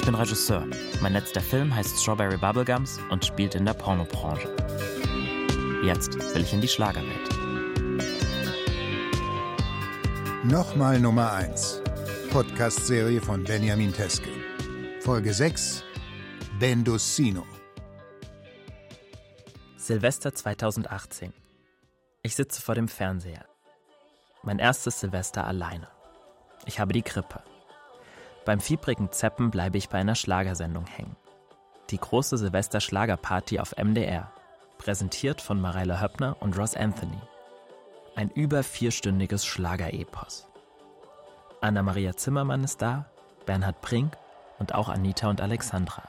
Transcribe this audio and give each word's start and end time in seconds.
Ich 0.00 0.06
bin 0.06 0.14
Regisseur. 0.14 0.66
Mein 1.02 1.12
letzter 1.12 1.42
Film 1.42 1.74
heißt 1.74 2.00
Strawberry 2.00 2.38
Bubblegums 2.38 2.98
und 3.10 3.22
spielt 3.22 3.54
in 3.54 3.66
der 3.66 3.74
Pornobranche. 3.74 4.48
Jetzt 5.84 6.14
will 6.34 6.40
ich 6.40 6.54
in 6.54 6.62
die 6.62 6.68
Schlagerwelt. 6.68 7.28
Nochmal 10.42 10.98
Nummer 10.98 11.30
1. 11.34 11.82
Podcast-Serie 12.30 13.20
von 13.20 13.44
Benjamin 13.44 13.92
Teske. 13.92 14.30
Folge 15.00 15.34
6. 15.34 15.84
Bendocino. 16.58 17.44
Silvester 19.76 20.34
2018. 20.34 21.34
Ich 22.22 22.34
sitze 22.34 22.62
vor 22.62 22.74
dem 22.74 22.88
Fernseher. 22.88 23.44
Mein 24.42 24.60
erstes 24.60 25.00
Silvester 25.00 25.46
alleine. 25.46 25.88
Ich 26.64 26.80
habe 26.80 26.94
die 26.94 27.04
Grippe. 27.04 27.42
Beim 28.50 28.58
fiebrigen 28.58 29.12
Zeppen 29.12 29.52
bleibe 29.52 29.78
ich 29.78 29.90
bei 29.90 29.98
einer 29.98 30.16
Schlagersendung 30.16 30.84
hängen. 30.84 31.14
Die 31.90 31.98
große 31.98 32.36
Silvester-Schlagerparty 32.36 33.60
auf 33.60 33.76
MDR. 33.76 34.32
Präsentiert 34.76 35.40
von 35.40 35.60
Mareile 35.60 36.00
Höppner 36.00 36.36
und 36.40 36.58
Ross 36.58 36.74
Anthony. 36.74 37.20
Ein 38.16 38.28
über 38.30 38.64
vierstündiges 38.64 39.46
Schlagerepos. 39.46 40.48
Anna-Maria 41.60 42.16
Zimmermann 42.16 42.64
ist 42.64 42.82
da, 42.82 43.08
Bernhard 43.46 43.80
Brink 43.82 44.16
und 44.58 44.74
auch 44.74 44.88
Anita 44.88 45.30
und 45.30 45.40
Alexandra. 45.40 46.02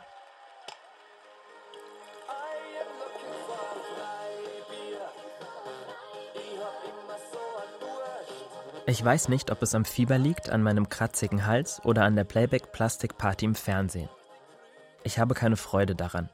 Ich 8.88 9.04
weiß 9.06 9.30
nicht, 9.30 9.52
ob 9.52 9.62
es 9.62 9.76
am 9.76 9.86
Fieber 9.86 10.18
liegt, 10.18 10.50
an 10.50 10.64
meinem 10.64 10.90
kratzigen 10.90 11.46
Hals 11.46 11.82
oder 11.86 12.04
an 12.04 12.16
der 12.16 12.24
Playback-Plastik-Party 12.24 13.46
im 13.46 13.56
Fernsehen. 13.56 14.10
Ich 15.04 15.20
habe 15.20 15.36
keine 15.36 15.56
Freude 15.56 15.96
daran. 15.96 16.30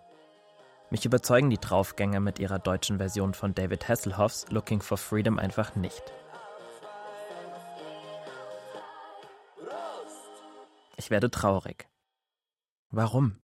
Mich 0.89 1.05
überzeugen 1.05 1.49
die 1.49 1.57
Draufgänger 1.57 2.21
mit 2.21 2.39
ihrer 2.39 2.59
deutschen 2.59 2.97
Version 2.99 3.33
von 3.33 3.53
David 3.53 3.89
Hasselhoffs 3.89 4.45
Looking 4.49 4.81
for 4.81 4.97
Freedom 4.97 5.37
einfach 5.37 5.75
nicht. 5.75 6.01
Ich 10.95 11.09
werde 11.09 11.29
traurig. 11.29 11.89
Warum? 12.89 13.39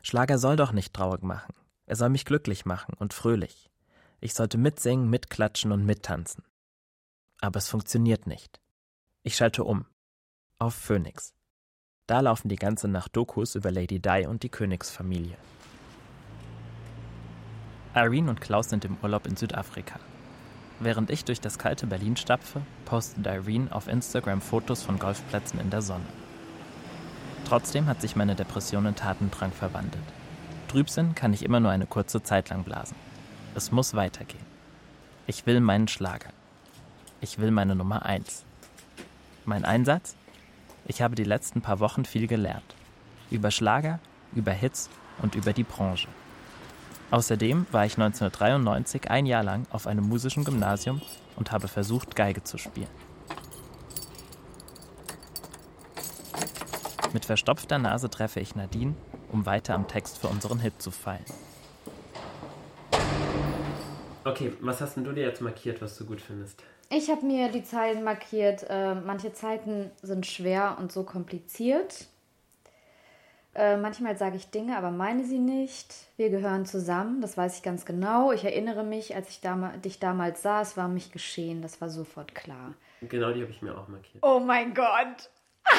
Schlager 0.00 0.38
soll 0.38 0.56
doch 0.56 0.72
nicht 0.72 0.94
traurig 0.94 1.22
machen. 1.22 1.54
Er 1.84 1.96
soll 1.96 2.08
mich 2.08 2.24
glücklich 2.24 2.64
machen 2.64 2.94
und 2.98 3.12
fröhlich. 3.12 3.70
Ich 4.20 4.32
sollte 4.32 4.56
mitsingen, 4.56 5.10
mitklatschen 5.10 5.72
und 5.72 5.84
mittanzen. 5.84 6.42
Aber 7.40 7.58
es 7.58 7.68
funktioniert 7.68 8.26
nicht. 8.26 8.60
Ich 9.22 9.36
schalte 9.36 9.64
um. 9.64 9.86
Auf 10.58 10.74
Phoenix. 10.74 11.34
Da 12.06 12.20
laufen 12.20 12.48
die 12.48 12.56
ganze 12.56 12.88
Nacht 12.88 13.16
Dokus 13.16 13.54
über 13.56 13.70
Lady 13.70 14.00
Di 14.00 14.26
und 14.26 14.42
die 14.42 14.48
Königsfamilie. 14.48 15.36
Irene 17.94 18.30
und 18.30 18.40
Klaus 18.40 18.68
sind 18.68 18.84
im 18.84 18.96
Urlaub 19.02 19.26
in 19.26 19.36
Südafrika. 19.36 19.98
Während 20.78 21.10
ich 21.10 21.24
durch 21.24 21.40
das 21.40 21.58
kalte 21.58 21.86
Berlin 21.86 22.16
stapfe, 22.16 22.60
postet 22.84 23.26
Irene 23.26 23.72
auf 23.72 23.88
Instagram 23.88 24.40
Fotos 24.40 24.82
von 24.82 24.98
Golfplätzen 24.98 25.58
in 25.58 25.70
der 25.70 25.82
Sonne. 25.82 26.04
Trotzdem 27.46 27.86
hat 27.86 28.00
sich 28.00 28.16
meine 28.16 28.34
Depression 28.34 28.86
in 28.86 28.94
Tatendrang 28.94 29.52
verwandelt. 29.52 30.04
Trübsinn 30.68 31.14
kann 31.14 31.32
ich 31.32 31.44
immer 31.44 31.60
nur 31.60 31.70
eine 31.70 31.86
kurze 31.86 32.22
Zeit 32.22 32.50
lang 32.50 32.64
blasen. 32.64 32.96
Es 33.54 33.72
muss 33.72 33.94
weitergehen. 33.94 34.44
Ich 35.26 35.46
will 35.46 35.60
meinen 35.60 35.88
Schlager. 35.88 36.30
Ich 37.22 37.38
will 37.38 37.50
meine 37.50 37.74
Nummer 37.74 38.04
1. 38.04 38.44
Mein 39.46 39.64
Einsatz? 39.64 40.16
Ich 40.86 41.00
habe 41.00 41.14
die 41.14 41.24
letzten 41.24 41.62
paar 41.62 41.80
Wochen 41.80 42.04
viel 42.04 42.26
gelernt. 42.26 42.74
Über 43.30 43.50
Schlager, 43.50 44.00
über 44.34 44.52
Hits 44.52 44.90
und 45.22 45.34
über 45.34 45.54
die 45.54 45.64
Branche. 45.64 46.08
Außerdem 47.10 47.66
war 47.72 47.86
ich 47.86 47.94
1993 47.94 49.10
ein 49.10 49.24
Jahr 49.24 49.42
lang 49.42 49.66
auf 49.70 49.86
einem 49.86 50.06
musischen 50.06 50.44
Gymnasium 50.44 51.00
und 51.36 51.52
habe 51.52 51.68
versucht, 51.68 52.16
Geige 52.16 52.44
zu 52.44 52.58
spielen. 52.58 52.90
Mit 57.14 57.24
verstopfter 57.24 57.78
Nase 57.78 58.10
treffe 58.10 58.40
ich 58.40 58.56
Nadine, 58.56 58.94
um 59.32 59.46
weiter 59.46 59.74
am 59.74 59.88
Text 59.88 60.18
für 60.18 60.28
unseren 60.28 60.58
Hit 60.58 60.82
zu 60.82 60.90
feilen. 60.90 61.24
Okay, 64.26 64.52
was 64.58 64.80
hast 64.80 64.96
denn 64.96 65.04
du 65.04 65.12
dir 65.12 65.22
jetzt 65.22 65.40
markiert, 65.40 65.80
was 65.80 65.96
du 65.96 66.04
gut 66.04 66.20
findest? 66.20 66.60
Ich 66.90 67.10
habe 67.10 67.24
mir 67.24 67.48
die 67.48 67.62
Zeilen 67.62 68.02
markiert. 68.02 68.66
Äh, 68.68 68.96
manche 68.96 69.32
Zeiten 69.32 69.92
sind 70.02 70.26
schwer 70.26 70.78
und 70.80 70.90
so 70.90 71.04
kompliziert. 71.04 72.06
Äh, 73.54 73.76
manchmal 73.76 74.16
sage 74.16 74.34
ich 74.36 74.50
Dinge, 74.50 74.76
aber 74.76 74.90
meine 74.90 75.24
sie 75.24 75.38
nicht. 75.38 75.94
Wir 76.16 76.30
gehören 76.30 76.66
zusammen, 76.66 77.20
das 77.20 77.36
weiß 77.36 77.58
ich 77.58 77.62
ganz 77.62 77.84
genau. 77.84 78.32
Ich 78.32 78.42
erinnere 78.44 78.82
mich, 78.82 79.14
als 79.14 79.30
ich 79.30 79.40
dam 79.40 79.80
dich 79.82 80.00
damals 80.00 80.42
sah, 80.42 80.60
es 80.60 80.76
war 80.76 80.88
mich 80.88 81.12
geschehen, 81.12 81.62
das 81.62 81.80
war 81.80 81.88
sofort 81.88 82.34
klar. 82.34 82.74
Genau 83.02 83.30
die 83.30 83.42
habe 83.42 83.52
ich 83.52 83.62
mir 83.62 83.78
auch 83.78 83.86
markiert. 83.86 84.22
Oh 84.22 84.40
mein 84.40 84.74
Gott! 84.74 85.30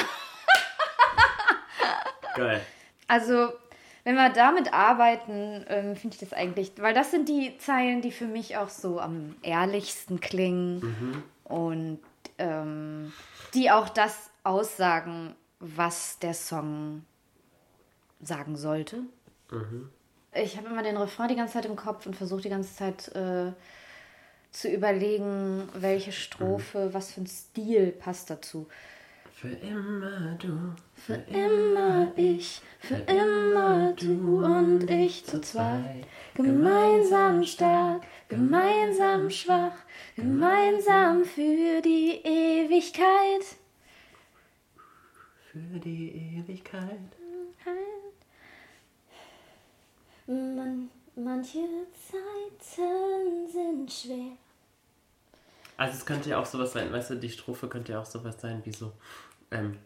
Geil. 2.34 2.62
Also, 3.08 3.52
wenn 4.04 4.14
wir 4.14 4.30
damit 4.30 4.72
arbeiten, 4.72 5.64
ähm, 5.68 5.96
finde 5.96 6.14
ich 6.14 6.20
das 6.20 6.32
eigentlich, 6.32 6.72
weil 6.78 6.94
das 6.94 7.10
sind 7.10 7.28
die 7.28 7.56
Zeilen, 7.58 8.00
die 8.00 8.12
für 8.12 8.26
mich 8.26 8.56
auch 8.56 8.68
so 8.68 9.00
am 9.00 9.36
ehrlichsten 9.42 10.20
klingen 10.20 10.80
Mhm. 10.80 11.22
und 11.44 12.00
ähm, 12.38 13.12
die 13.54 13.70
auch 13.70 13.88
das 13.88 14.30
aussagen, 14.44 15.34
was 15.60 16.18
der 16.20 16.34
Song 16.34 17.04
sagen 18.20 18.56
sollte. 18.56 19.02
Mhm. 19.50 19.90
Ich 20.32 20.56
habe 20.56 20.68
immer 20.68 20.82
den 20.82 20.96
Refrain 20.96 21.28
die 21.28 21.36
ganze 21.36 21.54
Zeit 21.54 21.64
im 21.66 21.76
Kopf 21.76 22.06
und 22.06 22.14
versuche 22.14 22.42
die 22.42 22.48
ganze 22.48 22.74
Zeit 22.74 23.08
äh, 23.14 23.52
zu 24.52 24.68
überlegen, 24.68 25.68
welche 25.74 26.12
Strophe, 26.12 26.90
was 26.92 27.12
für 27.12 27.22
ein 27.22 27.26
Stil 27.26 27.92
passt 27.92 28.30
dazu. 28.30 28.68
Für 29.40 29.50
immer 29.50 30.34
du, 30.34 30.74
Für 30.96 31.14
immer 31.14 32.10
ich, 32.16 32.60
für 32.80 32.96
immer 32.96 33.92
du 33.92 34.44
und 34.44 34.90
ich 34.90 35.24
zu 35.24 35.40
zweit. 35.40 36.04
Gemeinsam 36.34 37.44
stark, 37.44 38.02
gemeinsam 38.28 39.30
schwach, 39.30 39.76
gemeinsam 40.16 41.24
für 41.24 41.80
die 41.82 42.20
Ewigkeit. 42.24 43.44
für 45.52 45.78
die 45.78 46.36
Ewigkeit. 46.36 46.98
Man, 50.26 50.90
manche 51.14 51.60
Zeiten 51.92 53.48
sind 53.48 53.92
schwer. 53.92 54.36
Also 55.78 55.94
es 55.94 56.04
könnte 56.04 56.30
ja 56.30 56.40
auch 56.40 56.46
sowas 56.46 56.72
sein, 56.72 56.92
weißt 56.92 57.10
du, 57.10 57.14
die 57.14 57.30
Strophe 57.30 57.68
könnte 57.68 57.92
ja 57.92 58.00
auch 58.00 58.06
sowas 58.06 58.40
sein 58.40 58.60
wie 58.64 58.72
so, 58.72 58.92
ähm, 59.50 59.78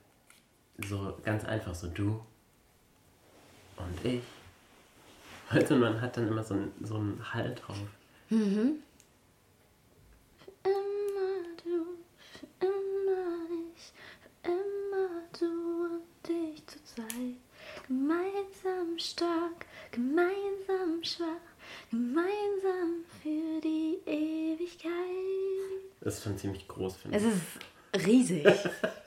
so 0.89 1.17
ganz 1.25 1.45
einfach 1.45 1.75
so 1.75 1.89
du 1.89 2.21
und 3.77 4.05
ich. 4.05 4.23
Also 5.49 5.77
man 5.77 6.01
hat 6.01 6.17
dann 6.17 6.29
immer 6.29 6.43
so 6.43 6.55
einen 6.55 6.73
so 6.83 6.97
einen 6.97 7.35
Hall 7.35 7.55
drauf. 7.55 7.77
Immer 8.31 8.63
du, 11.63 11.97
für 12.19 12.47
immer 12.67 13.47
ich, 13.75 13.93
für 14.23 14.51
immer 14.51 15.23
du 15.39 15.95
und 15.97 16.31
ich 16.55 16.67
zu 16.67 16.83
zweit. 16.85 17.37
Gemeinsam 17.87 18.99
stark, 18.99 19.67
gemeinsam 19.91 21.03
schwach, 21.03 21.27
gemeinsam 21.91 23.05
für 23.23 23.61
die 23.61 23.99
Ewigkeit. 24.07 24.91
Das 26.01 26.15
ist 26.19 26.25
schon 26.25 26.39
ziemlich 26.39 26.67
groß, 26.69 26.97
finde 26.97 27.17
Es 27.19 27.25
ich. 27.25 27.31
ist 27.31 28.07
riesig. 28.07 28.47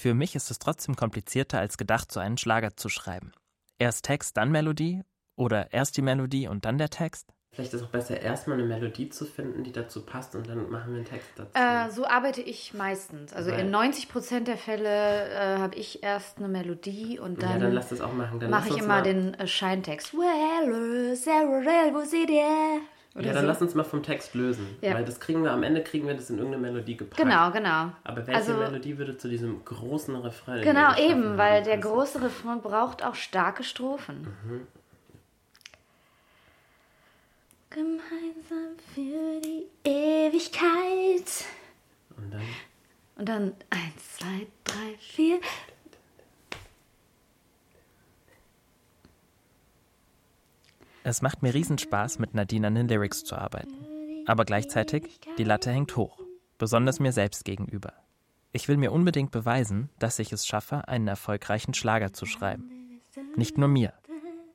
Für 0.00 0.14
mich 0.14 0.34
ist 0.34 0.50
es 0.50 0.58
trotzdem 0.58 0.96
komplizierter 0.96 1.58
als 1.58 1.76
gedacht, 1.76 2.10
so 2.10 2.20
einen 2.20 2.38
Schlager 2.38 2.74
zu 2.74 2.88
schreiben. 2.88 3.32
Erst 3.78 4.06
Text, 4.06 4.34
dann 4.38 4.50
Melodie 4.50 5.02
oder 5.36 5.74
erst 5.74 5.98
die 5.98 6.00
Melodie 6.00 6.48
und 6.48 6.64
dann 6.64 6.78
der 6.78 6.88
Text? 6.88 7.28
Vielleicht 7.52 7.74
ist 7.74 7.80
es 7.80 7.86
auch 7.86 7.90
besser, 7.90 8.18
erstmal 8.18 8.58
eine 8.58 8.66
Melodie 8.66 9.10
zu 9.10 9.26
finden, 9.26 9.64
die 9.64 9.72
dazu 9.72 10.06
passt 10.06 10.36
und 10.36 10.48
dann 10.48 10.70
machen 10.70 10.92
wir 10.92 10.98
einen 10.98 11.04
Text 11.04 11.28
dazu. 11.36 11.50
äh, 11.54 11.90
so 11.90 12.06
arbeite 12.06 12.40
ich 12.40 12.72
meistens. 12.72 13.34
Also 13.34 13.50
in 13.50 13.74
90% 13.74 14.44
der 14.44 14.56
Fälle 14.56 15.28
äh, 15.28 15.58
habe 15.58 15.74
ich 15.74 16.02
erst 16.02 16.38
eine 16.38 16.48
Melodie 16.48 17.18
und 17.18 17.42
ja, 17.42 17.48
dann, 17.48 17.60
dann 17.60 17.72
lass 17.72 17.88
das 17.88 18.00
auch 18.00 18.14
machen. 18.14 18.38
Dann 18.40 18.50
mache 18.50 18.68
ich 18.68 18.78
immer 18.78 18.86
mal, 18.86 19.02
den 19.02 19.34
äh, 19.34 19.46
Scheintext. 19.46 20.14
Well, 20.14 21.16
Oder 23.20 23.28
Ja, 23.28 23.34
dann 23.34 23.42
so. 23.42 23.48
lass 23.48 23.62
uns 23.62 23.74
mal 23.74 23.84
vom 23.84 24.02
Text 24.02 24.34
lösen. 24.34 24.66
Ja. 24.80 24.94
Weil 24.94 25.04
das 25.04 25.20
kriegen 25.20 25.42
wir, 25.44 25.52
am 25.52 25.62
Ende 25.62 25.82
kriegen 25.82 26.06
wir 26.06 26.14
das 26.14 26.30
in 26.30 26.38
irgendeine 26.38 26.62
Melodie 26.72 26.96
gepackt. 26.96 27.20
Genau, 27.22 27.50
genau. 27.52 27.92
Aber 28.02 28.26
welche 28.26 28.34
Also- 28.34 28.54
Melodie 28.54 28.96
würde 28.98 29.16
zu 29.18 29.28
diesem 29.28 29.64
großen 29.64 30.16
Refrain? 30.16 30.62
Genau, 30.62 30.96
eben, 30.98 31.36
weil 31.38 31.62
der 31.62 31.76
passen? 31.76 31.82
große 31.92 32.22
Refrain 32.22 32.60
braucht 32.62 33.04
auch 33.04 33.14
starke 33.14 33.62
Strophen. 33.62 34.26
Gemeinsam 37.70 38.74
für 38.94 39.40
die 39.40 39.66
Ewigkeit. 39.88 41.44
Und 42.16 42.30
dann 42.32 42.42
Und 43.16 43.28
dann 43.28 43.52
eins, 43.70 44.16
zwei, 44.16 44.46
drei, 44.64 44.96
vier. 44.98 45.40
Es 51.02 51.22
macht 51.22 51.42
mir 51.42 51.54
Riesenspaß, 51.54 52.18
mit 52.18 52.34
Nadine 52.34 52.66
an 52.66 52.74
den 52.74 52.88
Lyrics 52.88 53.24
zu 53.24 53.34
arbeiten. 53.34 53.74
Aber 54.26 54.44
gleichzeitig, 54.44 55.20
die 55.38 55.44
Latte 55.44 55.70
hängt 55.70 55.96
hoch, 55.96 56.20
besonders 56.58 57.00
mir 57.00 57.12
selbst 57.12 57.44
gegenüber. 57.44 57.94
Ich 58.52 58.68
will 58.68 58.76
mir 58.76 58.92
unbedingt 58.92 59.30
beweisen, 59.30 59.88
dass 59.98 60.18
ich 60.18 60.32
es 60.32 60.46
schaffe, 60.46 60.88
einen 60.88 61.08
erfolgreichen 61.08 61.72
Schlager 61.72 62.12
zu 62.12 62.26
schreiben. 62.26 63.00
Nicht 63.34 63.56
nur 63.56 63.68
mir, 63.68 63.94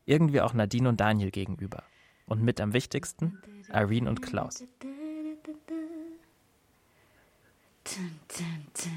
irgendwie 0.06 0.42
auch 0.42 0.54
Nadine 0.54 0.90
und 0.90 1.00
Daniel 1.00 1.32
gegenüber. 1.32 1.84
Und 2.28 2.44
mit 2.44 2.62
am 2.62 2.74
wichtigsten 2.74 3.40
Irene 3.74 4.10
und 4.10 4.22
Klaus. 4.22 4.64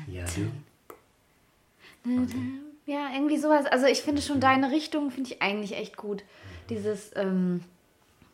Ja, 0.06 0.24
du? 0.24 0.50
Ja, 2.86 3.10
irgendwie 3.14 3.36
sowas. 3.38 3.66
Also 3.66 3.86
ich 3.86 4.02
finde 4.02 4.22
schon 4.22 4.40
deine 4.40 4.70
Richtung 4.70 5.10
finde 5.10 5.30
ich 5.30 5.42
eigentlich 5.42 5.76
echt 5.76 5.96
gut. 5.96 6.24
Dieses, 6.68 7.10
ähm, 7.16 7.62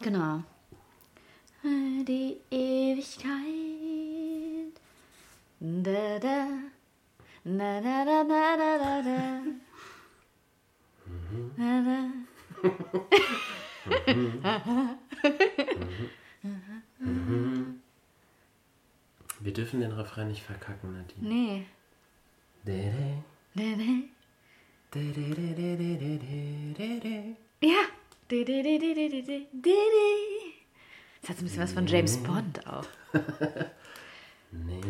genau. 0.01 0.43
Die 1.63 2.41
Ewigkeit. 2.51 3.33
Da, 5.61 6.19
da. 6.19 6.49
Na, 7.45 7.81
na, 7.81 8.05
na, 8.05 8.25
na, 8.25 8.57
na, 8.57 8.79
na, 8.79 9.03
na. 9.03 9.43
Na, 11.57 11.81
na. 11.81 12.11
Wir 19.41 19.53
dürfen 19.53 19.81
den 19.81 19.93
Refrain 19.93 20.29
nicht 20.29 20.43
verkacken, 20.43 20.93
Nadine. 20.93 21.29
Nee. 21.29 21.67
Dede, 22.67 23.23
dede, 23.55 24.09
dede, 24.95 25.35
dede, 25.55 25.77
dede, 25.97 26.75
dede. 26.75 27.37
Ja. 27.61 27.85
Das 31.21 31.31
hat 31.31 31.37
so 31.39 31.43
ein 31.43 31.45
bisschen 31.45 31.63
was 31.63 31.73
von 31.73 31.87
James 31.87 32.17
Bond 32.19 32.67
auch. 32.67 32.87
nee, 34.53 34.81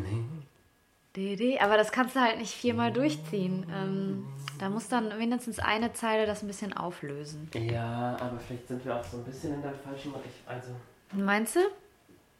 nee. 1.14 1.58
Aber 1.60 1.76
das 1.76 1.92
kannst 1.92 2.16
du 2.16 2.20
halt 2.20 2.38
nicht 2.38 2.54
viermal 2.54 2.92
durchziehen. 2.92 3.66
Ähm, 3.72 4.26
da 4.58 4.68
muss 4.68 4.88
dann 4.88 5.16
mindestens 5.16 5.60
eine 5.60 5.92
Zeile 5.92 6.26
das 6.26 6.42
ein 6.42 6.48
bisschen 6.48 6.72
auflösen. 6.72 7.48
Ja, 7.54 8.16
aber 8.20 8.40
vielleicht 8.40 8.66
sind 8.66 8.84
wir 8.84 8.96
auch 8.96 9.04
so 9.04 9.18
ein 9.18 9.24
bisschen 9.24 9.54
in 9.54 9.62
der 9.62 9.74
falschen 9.74 10.12
Richtung. 10.12 10.46
Also. 10.46 10.70
Meinst 11.12 11.54
du? 11.54 11.60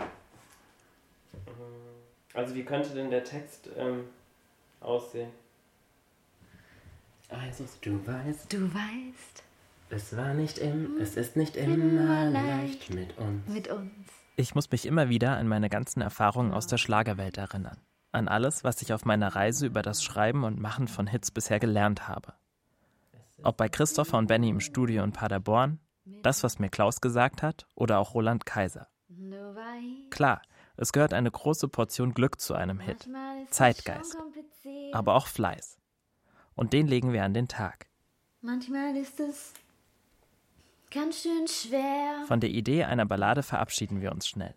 Mm, 0.01 0.05
also 2.35 2.55
wie 2.57 2.65
könnte 2.65 2.91
denn 2.91 3.11
der 3.11 3.23
Text 3.23 3.69
ähm, 3.77 4.09
aussehen? 4.81 5.31
Also, 7.29 7.65
du 7.81 8.05
weißt. 8.07 8.53
Du 8.53 8.75
weißt 8.75 9.44
es 9.95 10.17
war 10.17 10.35
nicht 10.35 10.59
im, 10.59 10.97
es 11.01 11.17
ist 11.17 11.37
nicht 11.37 11.57
immer 11.57 12.29
leicht 12.29 12.93
mit 12.93 13.17
uns. 13.17 13.47
mit 13.47 13.69
uns. 13.69 13.93
Ich 14.37 14.55
muss 14.55 14.71
mich 14.73 14.87
immer 14.87 15.09
wieder 15.09 15.37
an 15.37 15.47
meine 15.47 15.69
ganzen 15.69 16.01
Erfahrungen 16.01 16.53
aus 16.53 16.67
der 16.67 16.79
Schlagerwelt 16.79 17.39
erinnern. 17.39 17.79
An 18.11 18.27
alles, 18.27 18.65
was 18.65 18.83
ich 18.83 18.93
auf 18.93 19.05
meiner 19.05 19.37
Reise 19.37 19.67
über 19.67 19.83
das 19.83 20.03
Schreiben 20.03 20.43
und 20.43 20.59
Machen 20.61 20.89
von 20.89 21.07
Hits 21.07 21.31
bisher 21.31 21.61
gelernt 21.61 22.09
habe. 22.09 22.35
Ob 23.43 23.57
bei 23.57 23.69
Christopher 23.69 24.19
und 24.19 24.27
Benny 24.27 24.49
im 24.49 24.61
Studio 24.61 25.05
in 25.05 25.13
Paderborn, 25.13 25.79
das, 26.23 26.43
was 26.43 26.59
mir 26.59 26.71
Klaus 26.71 27.01
gesagt 27.01 27.43
hat, 27.43 27.67
oder 27.77 27.99
auch 27.99 28.15
Roland 28.15 28.47
Kaiser. 28.47 28.89
Klar, 30.11 30.43
es 30.77 30.93
gehört 30.93 31.15
eine 31.15 31.31
große 31.31 31.69
Portion 31.69 32.15
Glück 32.15 32.41
zu 32.41 32.55
einem 32.55 32.81
Hit, 32.81 33.09
Zeitgeist. 33.51 34.17
aber 34.93 35.15
auch 35.15 35.29
Fleiß. 35.29 35.79
Und 36.57 36.73
den 36.73 36.89
legen 36.89 37.13
wir 37.13 37.25
an 37.25 37.35
den 37.35 37.49
Tag. 37.49 37.87
Manchmal 38.41 38.97
ist 38.97 39.21
es 39.21 39.55
ganz 40.95 41.23
schön 41.23 41.49
schwer. 41.49 42.25
Von 42.29 42.41
der 42.41 42.51
Idee 42.51 42.85
einer 42.85 43.05
Ballade 43.05 43.43
verabschieden 43.43 44.01
wir 44.01 44.13
uns 44.13 44.29
schnell. 44.29 44.55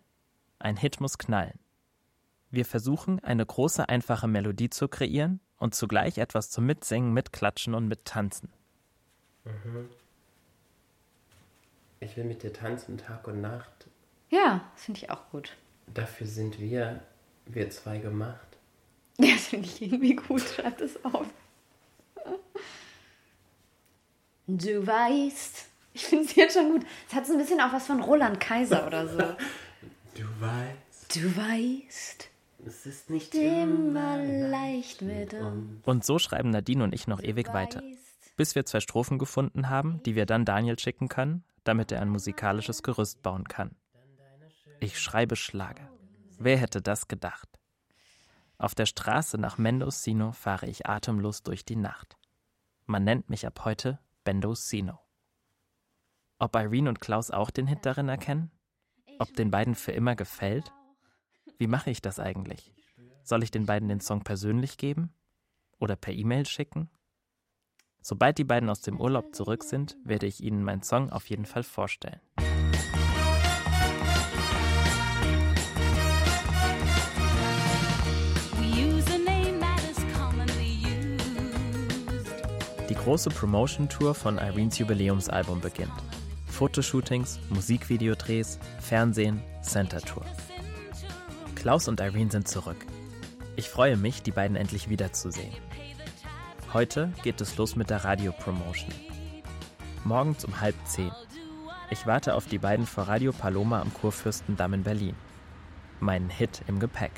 Ein 0.60 0.76
Hit 0.76 1.00
muss 1.00 1.18
knallen. 1.18 1.58
Wir 2.50 2.64
versuchen, 2.64 3.22
eine 3.22 3.44
große, 3.44 3.88
einfache 3.88 4.28
Melodie 4.28 4.70
zu 4.70 4.88
kreieren 4.88 5.40
und 5.58 5.74
zugleich 5.74 6.16
etwas 6.18 6.50
zum 6.50 6.64
Mitsingen, 6.64 7.12
Mitklatschen 7.12 7.74
und 7.74 7.88
Mittanzen. 7.88 8.50
Ich 12.00 12.16
will 12.16 12.24
mit 12.24 12.42
dir 12.42 12.52
tanzen 12.52 12.96
Tag 12.98 13.26
und 13.26 13.40
Nacht. 13.40 13.88
Ja, 14.30 14.64
das 14.74 14.84
finde 14.84 15.00
ich 15.00 15.10
auch 15.10 15.28
gut. 15.30 15.56
Dafür 15.92 16.26
sind 16.26 16.60
wir, 16.60 17.02
wir 17.46 17.68
zwei 17.70 17.98
gemacht. 17.98 18.38
Ja, 19.20 19.32
das 19.32 19.46
finde 19.48 19.66
ich 19.66 19.82
irgendwie 19.82 20.14
gut. 20.14 20.42
Schreib 20.42 20.78
das 20.78 21.04
auf. 21.04 21.26
Du 24.46 24.86
weißt. 24.86 25.68
Ich 25.98 26.04
finde 26.06 26.26
es 26.26 26.36
jetzt 26.36 26.54
schon 26.54 26.70
gut. 26.70 26.86
Es 27.08 27.14
hat 27.14 27.26
so 27.26 27.32
ein 27.32 27.38
bisschen 27.40 27.60
auch 27.60 27.72
was 27.72 27.86
von 27.88 28.00
Roland 28.00 28.38
Kaiser 28.38 28.86
oder 28.86 29.08
so. 29.08 29.18
Du 30.14 30.24
weißt, 30.40 31.14
Du 31.16 31.36
weißt. 31.36 32.28
es 32.66 32.86
ist 32.86 33.08
nicht 33.10 33.34
Immer 33.36 34.16
leicht 34.18 35.00
mit 35.02 35.32
uns. 35.34 35.84
Und 35.84 36.04
so 36.04 36.18
schreiben 36.18 36.50
Nadine 36.50 36.82
und 36.82 36.92
ich 36.92 37.06
noch 37.06 37.20
ewig 37.22 37.52
weiter. 37.52 37.80
Weißt. 37.82 38.36
Bis 38.36 38.54
wir 38.56 38.64
zwei 38.64 38.80
Strophen 38.80 39.18
gefunden 39.18 39.68
haben, 39.68 40.00
die 40.04 40.16
wir 40.16 40.26
dann 40.26 40.44
Daniel 40.44 40.76
schicken 40.78 41.08
können, 41.08 41.44
damit 41.62 41.92
er 41.92 42.00
ein 42.02 42.08
musikalisches 42.08 42.82
Gerüst 42.82 43.22
bauen 43.22 43.44
kann. 43.46 43.76
Ich 44.80 44.98
schreibe 45.00 45.36
Schlager. 45.36 45.88
Wer 46.38 46.58
hätte 46.58 46.82
das 46.82 47.06
gedacht? 47.06 47.48
Auf 48.56 48.74
der 48.74 48.86
Straße 48.86 49.38
nach 49.38 49.56
Mendocino 49.58 50.32
fahre 50.32 50.66
ich 50.66 50.86
atemlos 50.88 51.42
durch 51.44 51.64
die 51.64 51.76
Nacht. 51.76 52.16
Man 52.86 53.04
nennt 53.04 53.30
mich 53.30 53.46
ab 53.46 53.64
heute 53.64 54.00
Bendocino. 54.24 54.98
Ob 56.40 56.54
Irene 56.54 56.88
und 56.88 57.00
Klaus 57.00 57.32
auch 57.32 57.50
den 57.50 57.66
Hit 57.66 57.80
darin 57.82 58.08
erkennen? 58.08 58.52
Ob 59.18 59.34
den 59.34 59.50
beiden 59.50 59.74
für 59.74 59.90
immer 59.90 60.14
gefällt? 60.14 60.72
Wie 61.58 61.66
mache 61.66 61.90
ich 61.90 62.00
das 62.00 62.20
eigentlich? 62.20 62.72
Soll 63.24 63.42
ich 63.42 63.50
den 63.50 63.66
beiden 63.66 63.88
den 63.88 64.00
Song 64.00 64.22
persönlich 64.22 64.76
geben? 64.76 65.12
Oder 65.80 65.96
per 65.96 66.14
E-Mail 66.14 66.46
schicken? 66.46 66.90
Sobald 68.02 68.38
die 68.38 68.44
beiden 68.44 68.70
aus 68.70 68.82
dem 68.82 69.00
Urlaub 69.00 69.34
zurück 69.34 69.64
sind, 69.64 69.96
werde 70.04 70.26
ich 70.26 70.40
ihnen 70.40 70.62
meinen 70.62 70.82
Song 70.82 71.10
auf 71.10 71.28
jeden 71.28 71.44
Fall 71.44 71.64
vorstellen. 71.64 72.20
Die 82.88 82.94
große 82.94 83.30
Promotion-Tour 83.30 84.14
von 84.14 84.38
Irenes 84.38 84.78
Jubiläumsalbum 84.78 85.60
beginnt. 85.60 85.92
Fotoshootings, 86.58 87.38
Musikvideodrehs, 87.50 88.58
Fernsehen, 88.80 89.40
Center-Tour. 89.62 90.24
Klaus 91.54 91.86
und 91.86 92.00
Irene 92.00 92.32
sind 92.32 92.48
zurück. 92.48 92.84
Ich 93.54 93.68
freue 93.68 93.96
mich, 93.96 94.24
die 94.24 94.32
beiden 94.32 94.56
endlich 94.56 94.88
wiederzusehen. 94.88 95.52
Heute 96.72 97.12
geht 97.22 97.40
es 97.40 97.56
los 97.58 97.76
mit 97.76 97.90
der 97.90 98.02
Radio-Promotion. 98.02 98.90
Morgens 100.02 100.44
um 100.44 100.60
halb 100.60 100.74
zehn. 100.84 101.12
Ich 101.90 102.08
warte 102.08 102.34
auf 102.34 102.46
die 102.46 102.58
beiden 102.58 102.86
vor 102.86 103.04
Radio 103.04 103.30
Paloma 103.30 103.80
am 103.80 103.94
Kurfürstendamm 103.94 104.74
in 104.74 104.82
Berlin. 104.82 105.14
Meinen 106.00 106.28
Hit 106.28 106.62
im 106.66 106.80
Gepäck. 106.80 107.12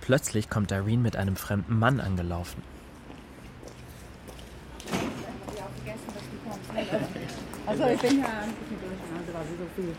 Plötzlich 0.00 0.48
kommt 0.48 0.70
Irene 0.70 1.02
mit 1.02 1.16
einem 1.16 1.34
fremden 1.34 1.80
Mann 1.80 1.98
angelaufen. 1.98 2.62
Also 7.74 7.86
ich 7.86 8.00
bin 8.00 8.20
ja 8.20 8.26
ein 8.26 8.54
bisschen 8.54 8.78
durcheinander, 8.80 9.34
weil 9.34 9.46
sie 9.46 9.56
so 9.56 9.66
viel 9.74 9.96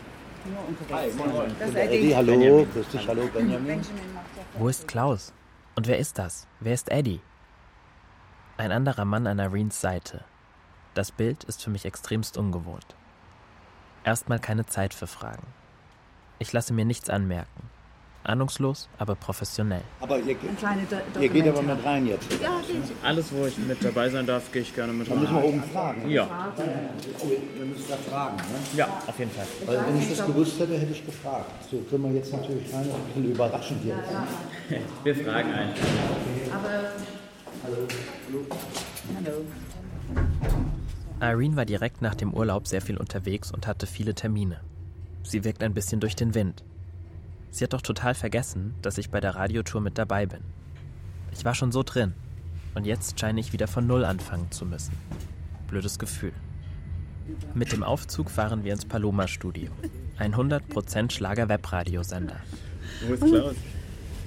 nur 0.50 0.66
unterwegs 0.66 1.14
sind. 1.14 1.60
Das 1.60 1.68
ist 1.68 1.76
Eddie, 1.76 2.16
hallo, 2.16 2.66
grüß 2.72 2.88
dich, 2.88 3.08
hallo 3.08 3.28
Benjamin. 3.34 3.66
Benjamin 3.66 4.14
macht 4.14 4.24
ja 4.36 4.42
Wo 4.60 4.68
ist 4.68 4.88
Klaus? 4.88 5.34
Und 5.74 5.86
wer 5.86 5.98
ist 5.98 6.18
das? 6.18 6.46
Wer 6.60 6.72
ist 6.72 6.90
Eddie? 6.90 7.20
Ein 8.56 8.72
anderer 8.72 9.04
Mann 9.04 9.26
an 9.26 9.38
Irenes 9.38 9.78
Seite. 9.78 10.24
Das 10.94 11.12
Bild 11.12 11.44
ist 11.44 11.62
für 11.62 11.68
mich 11.68 11.84
extremst 11.84 12.38
ungewohnt. 12.38 12.96
Erstmal 14.04 14.38
keine 14.38 14.64
Zeit 14.64 14.94
für 14.94 15.06
Fragen. 15.06 15.46
Ich 16.38 16.54
lasse 16.54 16.72
mir 16.72 16.86
nichts 16.86 17.10
anmerken. 17.10 17.65
Ahnungslos, 18.28 18.88
aber 18.98 19.14
professionell. 19.14 19.82
Aber 20.00 20.18
ihr, 20.18 20.36
ein 20.36 20.86
Do 21.14 21.20
ihr 21.20 21.28
geht 21.28 21.46
aber 21.48 21.62
mit 21.62 21.84
rein 21.84 22.06
jetzt. 22.06 22.26
Alles, 23.02 23.32
wo 23.32 23.46
ich 23.46 23.56
mit 23.58 23.82
dabei 23.84 24.08
sein 24.10 24.26
darf, 24.26 24.50
gehe 24.52 24.62
ich 24.62 24.74
gerne 24.74 24.92
mit 24.92 25.10
Da 25.10 25.14
müssen 25.14 25.34
wir 25.34 25.40
rein. 25.40 25.48
oben 25.48 25.62
fragen. 25.72 26.10
Ja, 26.10 26.52
Oh, 27.20 27.28
wir 27.28 27.66
müssen 27.66 27.84
da 27.88 27.96
fragen. 28.10 28.36
Ne? 28.36 28.42
ja, 28.78 28.88
auf 29.06 29.18
jeden 29.18 29.30
Fall. 29.30 29.46
Weil 29.66 29.86
wenn 29.86 29.98
ich 29.98 30.08
das 30.16 30.26
gewusst 30.26 30.58
hätte, 30.60 30.78
hätte 30.78 30.92
ich 30.92 31.04
gefragt. 31.06 31.50
So 31.70 31.78
können 31.90 32.04
wir 32.04 32.12
jetzt 32.12 32.32
natürlich 32.32 32.72
rein, 32.74 32.82
ist 32.82 32.94
ein 32.94 33.00
bisschen 33.06 33.32
überraschend 33.32 33.84
jetzt. 33.84 34.84
Wir 35.04 35.14
fragen 35.16 35.52
einfach. 35.52 35.86
Irene 41.20 41.56
war 41.56 41.64
direkt 41.64 42.02
nach 42.02 42.14
dem 42.14 42.32
Urlaub 42.34 42.66
sehr 42.68 42.82
viel 42.82 42.96
unterwegs 42.98 43.50
und 43.50 43.66
hatte 43.66 43.86
viele 43.86 44.14
Termine. 44.14 44.60
Sie 45.22 45.44
wirkt 45.44 45.62
ein 45.62 45.74
bisschen 45.74 46.00
durch 46.00 46.14
den 46.14 46.34
Wind. 46.34 46.62
Sie 47.56 47.64
hat 47.64 47.72
doch 47.72 47.80
total 47.80 48.14
vergessen, 48.14 48.74
dass 48.82 48.98
ich 48.98 49.08
bei 49.08 49.18
der 49.18 49.34
Radiotour 49.34 49.80
mit 49.80 49.96
dabei 49.96 50.26
bin. 50.26 50.40
Ich 51.32 51.42
war 51.46 51.54
schon 51.54 51.72
so 51.72 51.82
drin. 51.82 52.12
Und 52.74 52.84
jetzt 52.84 53.18
scheine 53.18 53.40
ich 53.40 53.54
wieder 53.54 53.66
von 53.66 53.86
Null 53.86 54.04
anfangen 54.04 54.50
zu 54.50 54.66
müssen. 54.66 54.92
Blödes 55.66 55.98
Gefühl. 55.98 56.34
Mit 57.54 57.72
dem 57.72 57.82
Aufzug 57.82 58.28
fahren 58.28 58.62
wir 58.62 58.74
ins 58.74 58.84
Paloma-Studio, 58.84 59.70
ein 60.18 60.34
100% 60.34 61.10
Schlager-Webradiosender. 61.10 62.36
Wo 63.06 63.14
ist 63.14 63.24
Klaus? 63.24 63.54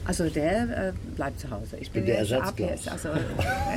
Also 0.05 0.27
der 0.27 0.87
äh, 0.87 0.93
bleibt 1.15 1.39
zu 1.39 1.51
Hause. 1.51 1.77
Ich 1.77 1.91
bin, 1.91 2.07
der 2.07 2.23
jetzt 2.23 2.33
ab 2.33 2.59
jetzt. 2.59 2.89
Also 2.89 3.09
äh, 3.09 3.19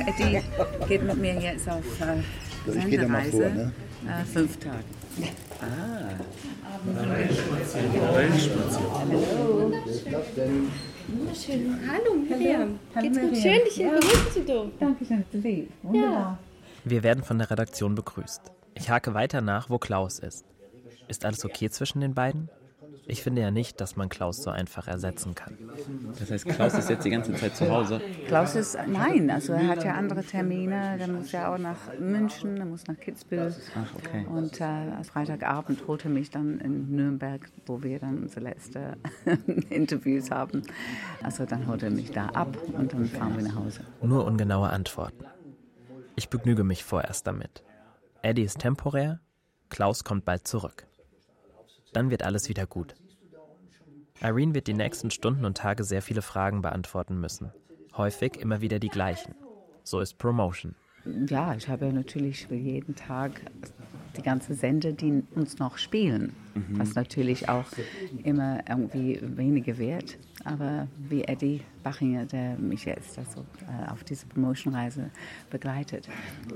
Eddie 0.07 0.41
geht 0.87 1.03
mit 1.03 1.17
mir 1.17 1.39
jetzt 1.39 1.69
auf 1.69 1.83
äh, 2.01 2.23
Also 2.65 2.79
ich 2.79 2.85
gehe 2.87 2.99
da 3.01 3.07
mal 3.07 3.23
vor, 3.25 3.39
Sendereise. 3.39 3.71
ne? 4.01 4.11
Äh, 4.19 4.25
fünf 4.25 4.57
Tage. 4.57 4.83
Hallo 11.87 12.15
Miriam. 12.15 12.79
Geht's 12.99 13.19
gut? 13.19 13.37
Schön, 13.37 13.59
dich 13.65 13.73
hier 13.75 13.91
begrüßen 13.91 14.31
zu 14.33 14.41
dürfen. 14.41 14.71
Dankeschön, 14.79 15.23
lieb. 15.33 15.71
Wunderbar. 15.83 16.39
Wir 16.83 17.03
werden 17.03 17.23
von 17.23 17.37
der 17.37 17.51
Redaktion 17.51 17.95
begrüßt. 17.95 18.41
Ich 18.75 18.89
hake 18.89 19.13
weiter 19.13 19.41
nach, 19.41 19.69
wo 19.69 19.77
Klaus 19.77 20.19
ist. 20.19 20.45
Ist 21.07 21.25
alles 21.25 21.45
okay 21.45 21.69
zwischen 21.69 22.01
den 22.01 22.13
beiden? 22.13 22.49
Ich 23.05 23.21
finde 23.21 23.41
ja 23.41 23.51
nicht, 23.51 23.81
dass 23.81 23.95
man 23.95 24.07
Klaus 24.07 24.41
so 24.43 24.49
einfach 24.49 24.87
ersetzen 24.87 25.35
kann. 25.35 25.57
Das 26.17 26.31
heißt, 26.31 26.45
Klaus 26.45 26.73
ist 26.73 26.89
jetzt 26.89 27.03
die 27.03 27.09
ganze 27.09 27.33
Zeit 27.33 27.55
zu 27.55 27.69
Hause. 27.69 28.01
Klaus 28.27 28.55
ist, 28.55 28.77
nein, 28.87 29.29
also 29.29 29.53
er 29.53 29.67
hat 29.67 29.83
ja 29.83 29.93
andere 29.95 30.23
Termine. 30.23 30.97
Der 30.97 31.09
muss 31.09 31.31
ja 31.33 31.53
auch 31.53 31.57
nach 31.57 31.77
München, 31.99 32.57
er 32.57 32.65
muss 32.65 32.87
nach 32.87 32.97
Kitzbühel. 32.97 33.53
Ach, 33.75 33.95
okay. 33.95 34.25
Und 34.25 34.61
äh, 34.61 35.03
Freitagabend 35.03 35.85
holt 35.87 36.05
er 36.05 36.11
mich 36.11 36.29
dann 36.29 36.59
in 36.59 36.95
Nürnberg, 36.95 37.49
wo 37.65 37.83
wir 37.83 37.99
dann 37.99 38.23
unsere 38.23 38.41
letzten 38.41 38.95
Interviews 39.69 40.31
haben. 40.31 40.63
Also 41.21 41.45
dann 41.45 41.67
holt 41.67 41.83
er 41.83 41.89
mich 41.89 42.11
da 42.11 42.27
ab 42.27 42.57
und 42.71 42.93
dann 42.93 43.05
fahren 43.05 43.35
wir 43.35 43.43
nach 43.43 43.55
Hause. 43.55 43.81
Nur 44.01 44.25
ungenaue 44.25 44.69
Antworten. 44.69 45.25
Ich 46.15 46.29
begnüge 46.29 46.63
mich 46.63 46.83
vorerst 46.83 47.27
damit. 47.27 47.63
Eddie 48.21 48.43
ist 48.43 48.59
temporär, 48.59 49.19
Klaus 49.69 50.03
kommt 50.03 50.23
bald 50.23 50.47
zurück. 50.47 50.87
Dann 51.93 52.09
wird 52.09 52.23
alles 52.23 52.49
wieder 52.49 52.65
gut. 52.65 52.95
Irene 54.21 54.53
wird 54.53 54.67
die 54.67 54.73
nächsten 54.73 55.11
Stunden 55.11 55.45
und 55.45 55.57
Tage 55.57 55.83
sehr 55.83 56.01
viele 56.01 56.21
Fragen 56.21 56.61
beantworten 56.61 57.19
müssen. 57.19 57.51
Häufig 57.95 58.37
immer 58.37 58.61
wieder 58.61 58.79
die 58.79 58.89
gleichen. 58.89 59.35
So 59.83 59.99
ist 59.99 60.17
Promotion. 60.17 60.75
Ja, 61.27 61.55
ich 61.55 61.67
habe 61.67 61.87
ja 61.87 61.91
natürlich 61.91 62.47
jeden 62.49 62.95
Tag 62.95 63.41
die 64.17 64.21
ganze 64.21 64.53
Sender, 64.53 64.91
die 64.91 65.23
uns 65.35 65.59
noch 65.59 65.77
spielen. 65.77 66.33
Was 66.73 66.93
natürlich 66.93 67.49
auch 67.49 67.65
immer 68.23 68.59
irgendwie 68.69 69.19
weniger 69.21 69.77
wird. 69.79 70.17
Aber 70.43 70.87
wie 71.09 71.23
Eddie 71.23 71.61
Bachinger, 71.81 72.25
der 72.25 72.57
mich 72.57 72.85
jetzt 72.85 73.17
also, 73.17 73.45
äh, 73.61 73.91
auf 73.91 74.03
diese 74.03 74.27
Promotion-Reise 74.27 75.09
begleitet, 75.49 76.07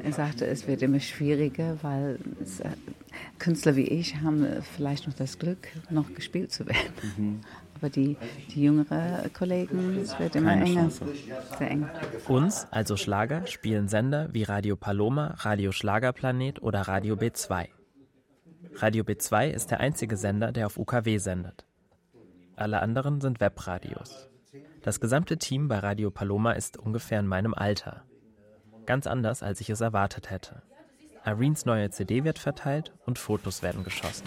er 0.04 0.14
sagte, 0.14 0.46
es 0.46 0.68
wird 0.68 0.84
immer 0.84 1.00
schwieriger, 1.00 1.78
weil 1.82 2.20
äh, 2.60 2.70
Künstler 3.40 3.76
wie 3.76 3.88
ich 3.88 4.22
haben 4.22 4.46
vielleicht 4.76 5.08
noch 5.08 5.16
das 5.16 5.40
Glück, 5.40 5.68
noch 5.90 6.14
gespielt 6.14 6.52
zu 6.52 6.68
werden. 6.68 7.42
Aber 7.78 7.92
die, 7.92 8.18
die 8.54 8.64
jüngeren 8.64 9.32
Kollegen, 9.34 10.00
es 10.02 10.18
wird 10.18 10.36
immer 10.36 10.50
Keine 10.50 10.66
enger. 10.66 10.82
Chance. 10.82 11.06
Sehr 11.60 11.70
eng. 11.70 11.88
Uns, 12.28 12.66
also 12.72 12.98
Schlager, 12.98 13.46
spielen 13.46 13.88
Sender 13.88 14.30
wie 14.34 14.42
Radio 14.44 14.76
Paloma, 14.76 15.36
Radio 15.38 15.72
Schlagerplanet 15.72 16.62
oder 16.62 16.82
Radio 16.82 17.16
B2. 17.16 17.68
Radio 18.78 19.04
B2 19.04 19.50
ist 19.50 19.70
der 19.70 19.80
einzige 19.80 20.18
Sender, 20.18 20.52
der 20.52 20.66
auf 20.66 20.78
UKW 20.78 21.20
sendet. 21.20 21.66
Alle 22.56 22.82
anderen 22.82 23.22
sind 23.22 23.40
Webradios. 23.40 24.28
Das 24.82 25.00
gesamte 25.00 25.38
Team 25.38 25.68
bei 25.68 25.78
Radio 25.78 26.10
Paloma 26.10 26.54
ist 26.54 26.78
ungefähr 26.78 27.20
in 27.20 27.28
meinem 27.28 27.54
Alter. 27.54 28.06
Ganz 28.88 29.06
anders, 29.06 29.44
als 29.44 29.62
ich 29.62 29.70
es 29.70 29.82
erwartet 29.82 30.32
hätte. 30.32 30.64
Irenes 31.26 31.66
neue 31.66 31.92
CD 31.92 32.24
wird 32.24 32.40
verteilt 32.40 32.94
und 33.06 33.20
Fotos 33.20 33.62
werden 33.62 33.84
geschossen. 33.84 34.26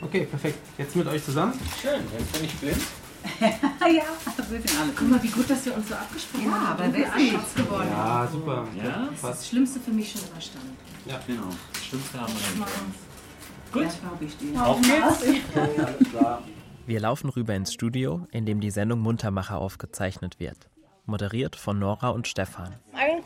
Okay, 0.00 0.26
perfekt. 0.26 0.58
Jetzt 0.78 0.94
mit 0.96 1.06
euch 1.06 1.24
zusammen. 1.24 1.52
Schön, 1.80 2.00
jetzt 2.16 2.32
bin 2.32 2.44
ich 2.44 2.54
blind. 2.56 2.82
ja, 3.40 4.04
wir 4.36 4.44
sind 4.60 4.80
alle. 4.80 4.92
Guck 4.96 5.10
mal, 5.10 5.22
wie 5.22 5.28
gut, 5.28 5.50
dass 5.50 5.64
wir 5.66 5.74
uns 5.74 5.88
so 5.88 5.94
abgesprochen 5.94 6.46
Ja, 6.46 6.52
haben. 6.68 6.82
aber 6.82 6.96
wirklich. 6.96 7.32
Schatz 7.32 7.54
geworden. 7.54 7.88
Ja, 7.90 8.28
super. 8.30 8.66
Ja? 8.76 9.08
Das 9.10 9.14
ist 9.14 9.24
das 9.24 9.48
Schlimmste 9.48 9.80
für 9.80 9.90
mich 9.90 10.12
schon 10.12 10.20
überstanden. 10.22 10.76
Genau. 11.26 11.48
Stimmste 11.82 12.20
haben 12.20 12.32
wir 12.32 12.66
Gut. 13.72 13.82
Ja, 13.82 14.08
glaube 14.08 14.24
ich 14.24 14.36
dir. 14.38 14.64
Auf 14.66 14.80
geht's. 14.80 15.54
Wir 16.86 17.00
laufen 17.00 17.28
rüber 17.28 17.54
ins 17.54 17.74
Studio, 17.74 18.26
in 18.30 18.46
dem 18.46 18.60
die 18.60 18.70
Sendung 18.70 19.00
Muntermacher 19.00 19.58
aufgezeichnet 19.58 20.40
wird. 20.40 20.70
Moderiert 21.04 21.54
von 21.54 21.78
Nora 21.78 22.08
und 22.08 22.26
Stefan. 22.28 22.74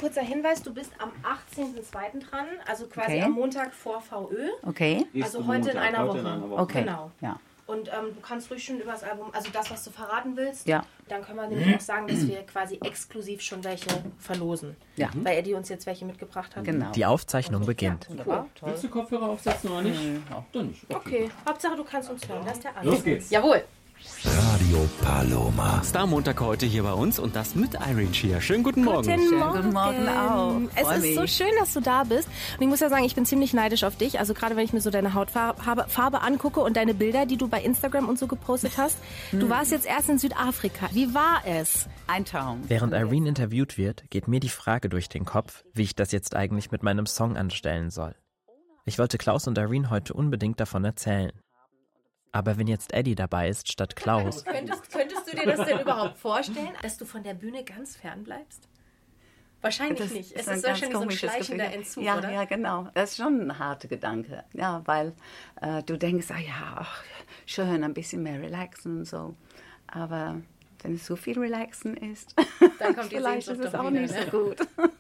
Kurzer 0.03 0.23
Hinweis, 0.23 0.61
du 0.65 0.75
bist 0.75 0.91
am 0.99 1.11
18.02. 1.57 2.29
dran, 2.29 2.47
also 2.67 2.87
quasi 2.89 3.13
Okay. 3.13 3.23
am 3.23 3.31
Montag 3.33 3.73
vor 3.73 4.01
VÖ. 4.01 4.49
Okay. 4.67 5.07
Also 5.23 5.47
heute 5.47 5.71
in 5.71 5.79
einer 5.79 6.01
Heute 6.09 6.19
in 6.19 6.25
Woche. 6.25 6.33
einer 6.35 6.51
Woche. 6.51 6.61
Okay. 6.63 6.81
Genau. 6.83 7.13
Ja. 7.21 7.39
Und 7.67 7.87
ähm, 7.89 8.13
du 8.13 8.21
kannst 8.21 8.51
ruhig 8.51 8.65
schon 8.65 8.81
über 8.81 8.91
das 8.91 9.05
Album, 9.05 9.29
also 9.33 9.49
das, 9.53 9.71
was 9.71 9.85
du 9.85 9.91
verraten 9.93 10.37
willst, 10.37 10.67
Ja. 10.67 10.83
dann 11.09 11.23
können 11.23 11.37
wir 11.39 11.47
nämlich 11.47 11.77
auch 11.77 11.81
sagen, 11.81 12.09
dass 12.09 12.27
wir 12.27 12.43
quasi 12.43 12.81
exklusiv 12.83 13.41
schon 13.43 13.63
welche 13.63 13.87
verlosen. 14.19 14.77
Ja. 14.97 15.09
Weil 15.15 15.39
Eddie 15.39 15.55
uns 15.55 15.69
jetzt 15.69 15.87
welche 15.87 16.05
mitgebracht 16.05 16.57
hat. 16.57 16.65
Genau. 16.65 16.91
Die 16.91 17.07
Aufzeichnung 17.07 17.65
beginnt. 17.65 18.11
Wunderbar. 18.11 18.49
Willst 18.61 18.83
du 18.83 18.89
Kopfhörer 18.89 19.29
aufsetzen 19.29 19.71
oder 19.71 19.83
nicht? 19.83 20.01
Dann 20.53 20.67
nicht. 20.67 20.85
Okay, 20.93 21.31
Hauptsache 21.49 21.77
du 21.77 21.85
kannst 21.85 22.11
uns 22.11 22.29
hören. 22.29 22.43
Das 22.45 22.55
ist 22.55 22.65
der 22.65 22.77
Alles. 22.77 22.87
Los 22.93 23.05
geht's. 23.05 23.31
Jawohl. 23.31 23.63
Radio 24.63 24.89
Paloma. 25.03 25.83
Star 25.83 26.07
Montag 26.07 26.41
heute 26.41 26.67
hier 26.67 26.85
bei 26.85 26.93
uns 26.93 27.19
und 27.19 27.35
das 27.35 27.57
mit 27.57 27.75
Irene 27.75 28.15
Shear. 28.15 28.41
Schönen 28.41 28.63
guten 28.63 28.85
Morgen. 28.85 29.09
Guten 29.09 29.37
Morgen. 29.37 29.57
guten 29.57 29.73
Morgen 29.73 30.09
auch. 30.09 30.61
Es 30.77 30.87
Freu 30.87 30.95
ist 30.99 31.15
so 31.17 31.27
schön, 31.27 31.51
dass 31.59 31.73
du 31.73 31.81
da 31.81 32.05
bist. 32.05 32.29
Und 32.29 32.63
ich 32.63 32.69
muss 32.69 32.79
ja 32.79 32.89
sagen, 32.89 33.03
ich 33.03 33.17
bin 33.17 33.27
ziemlich 33.27 33.55
neidisch 33.55 33.83
auf 33.83 33.97
dich. 33.97 34.21
Also 34.21 34.35
gerade 34.35 34.55
wenn 34.55 34.65
ich 34.65 34.73
mir 34.73 34.81
so 34.81 34.91
deine 34.91 35.15
Hautfarbe 35.15 35.87
Farbe 35.89 36.21
angucke 36.23 36.61
und 36.61 36.77
deine 36.77 36.95
Bilder, 36.95 37.27
die 37.27 37.37
du 37.37 37.49
bei 37.49 37.61
Instagram 37.61 38.09
und 38.09 38.21
so 38.21 38.29
gepostet 38.29 38.75
hast. 38.79 38.99
Du 39.33 39.49
warst 39.51 39.73
jetzt 39.73 39.85
erst 39.85 40.09
in 40.09 40.19
Südafrika. 40.19 40.91
Wie 40.93 41.13
war 41.13 41.43
es? 41.45 41.89
Ein 42.07 42.25
Traum. 42.25 42.61
Während 42.69 42.95
Irene 42.95 43.31
interviewt 43.31 43.77
wird, 43.77 44.09
geht 44.11 44.29
mir 44.29 44.39
die 44.39 44.49
Frage 44.49 44.89
durch 44.89 45.09
den 45.09 45.25
Kopf, 45.25 45.65
wie 45.75 45.83
ich 45.83 45.97
das 45.97 46.13
jetzt 46.13 46.37
eigentlich 46.37 46.71
mit 46.71 46.85
meinem 46.85 47.07
Song 47.07 47.37
anstellen 47.37 47.91
soll. 47.91 48.15
Ich 48.85 49.01
wollte 49.01 49.19
Klaus 49.19 49.49
und 49.49 49.59
Irene 49.59 49.91
heute 49.91 50.15
unbedingt 50.15 50.61
davon 50.61 50.85
erzählen. 50.85 51.33
Aber 52.33 52.57
wenn 52.57 52.67
jetzt 52.67 52.95
Eddie 52.95 53.15
dabei 53.15 53.49
ist 53.49 53.71
statt 53.71 53.95
Klaus, 53.95 54.45
Könntest, 54.45 54.91
könntest 54.91 55.31
du 55.31 55.37
dir 55.37 55.55
das 55.55 55.67
denn 55.67 55.79
überhaupt 55.81 56.19
vorstellen, 56.19 56.73
dass 56.83 56.97
du 56.97 57.05
von 57.05 57.23
der 57.23 57.35
Bühne 57.35 57.63
ganz 57.63 57.97
fern 57.97 58.25
bleibst? 58.25 58.69
Wahrscheinlich 59.61 60.11
nicht. 60.13 60.33
Es 60.33 60.49
ein 60.49 60.57
ist 60.57 60.65
ganz 60.65 60.65
wahrscheinlich 60.65 60.93
so 60.93 60.99
ein 60.99 61.03
komisches 61.03 61.31
schleichender 61.31 61.65
Gefühl. 61.67 61.79
Entzug, 61.79 62.05
ja, 62.05 62.19
oder? 62.19 62.33
Ja, 62.33 62.45
genau. 62.47 62.89
Das 62.95 63.11
ist 63.11 63.17
schon 63.19 63.43
ein 63.43 63.59
harter 63.59 63.87
Gedanke. 63.87 64.45
Ja, 64.55 64.83
weil 64.87 65.13
äh, 65.61 65.83
du 65.85 65.97
denkst, 65.97 66.27
ah 66.31 66.39
ja, 66.39 66.79
ach, 66.79 67.05
schön, 67.47 67.85
ein 67.85 67.95
bisschen 67.95 68.25
mehr 68.25 68.41
relaxen 68.41 68.99
und 68.99 69.05
so. 69.05 69.37
Aber 69.87 70.41
wenn 70.83 70.95
es 70.95 71.07
so 71.07 71.15
viel 71.15 71.39
relaxen 71.39 71.97
ist, 71.97 72.35
Dann 72.81 72.97
kommt 72.97 73.13
die 73.13 73.17
vielleicht 73.17 73.47
ist 73.47 73.61
es 73.61 73.75
auch 73.75 73.91
wieder, 73.91 74.01
nicht 74.01 74.15
ne? 74.15 74.27
so 74.31 74.39
gut. 74.39 74.57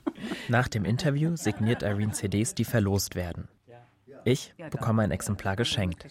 nach 0.48 0.68
dem 0.68 0.84
Interview 0.84 1.34
signiert 1.34 1.82
Irene 1.82 2.12
CDs, 2.12 2.54
die 2.54 2.64
verlost 2.64 3.16
werden. 3.16 3.48
Ich 4.24 4.54
bekomme 4.70 5.02
ein 5.02 5.10
Exemplar 5.10 5.56
geschenkt. 5.56 6.06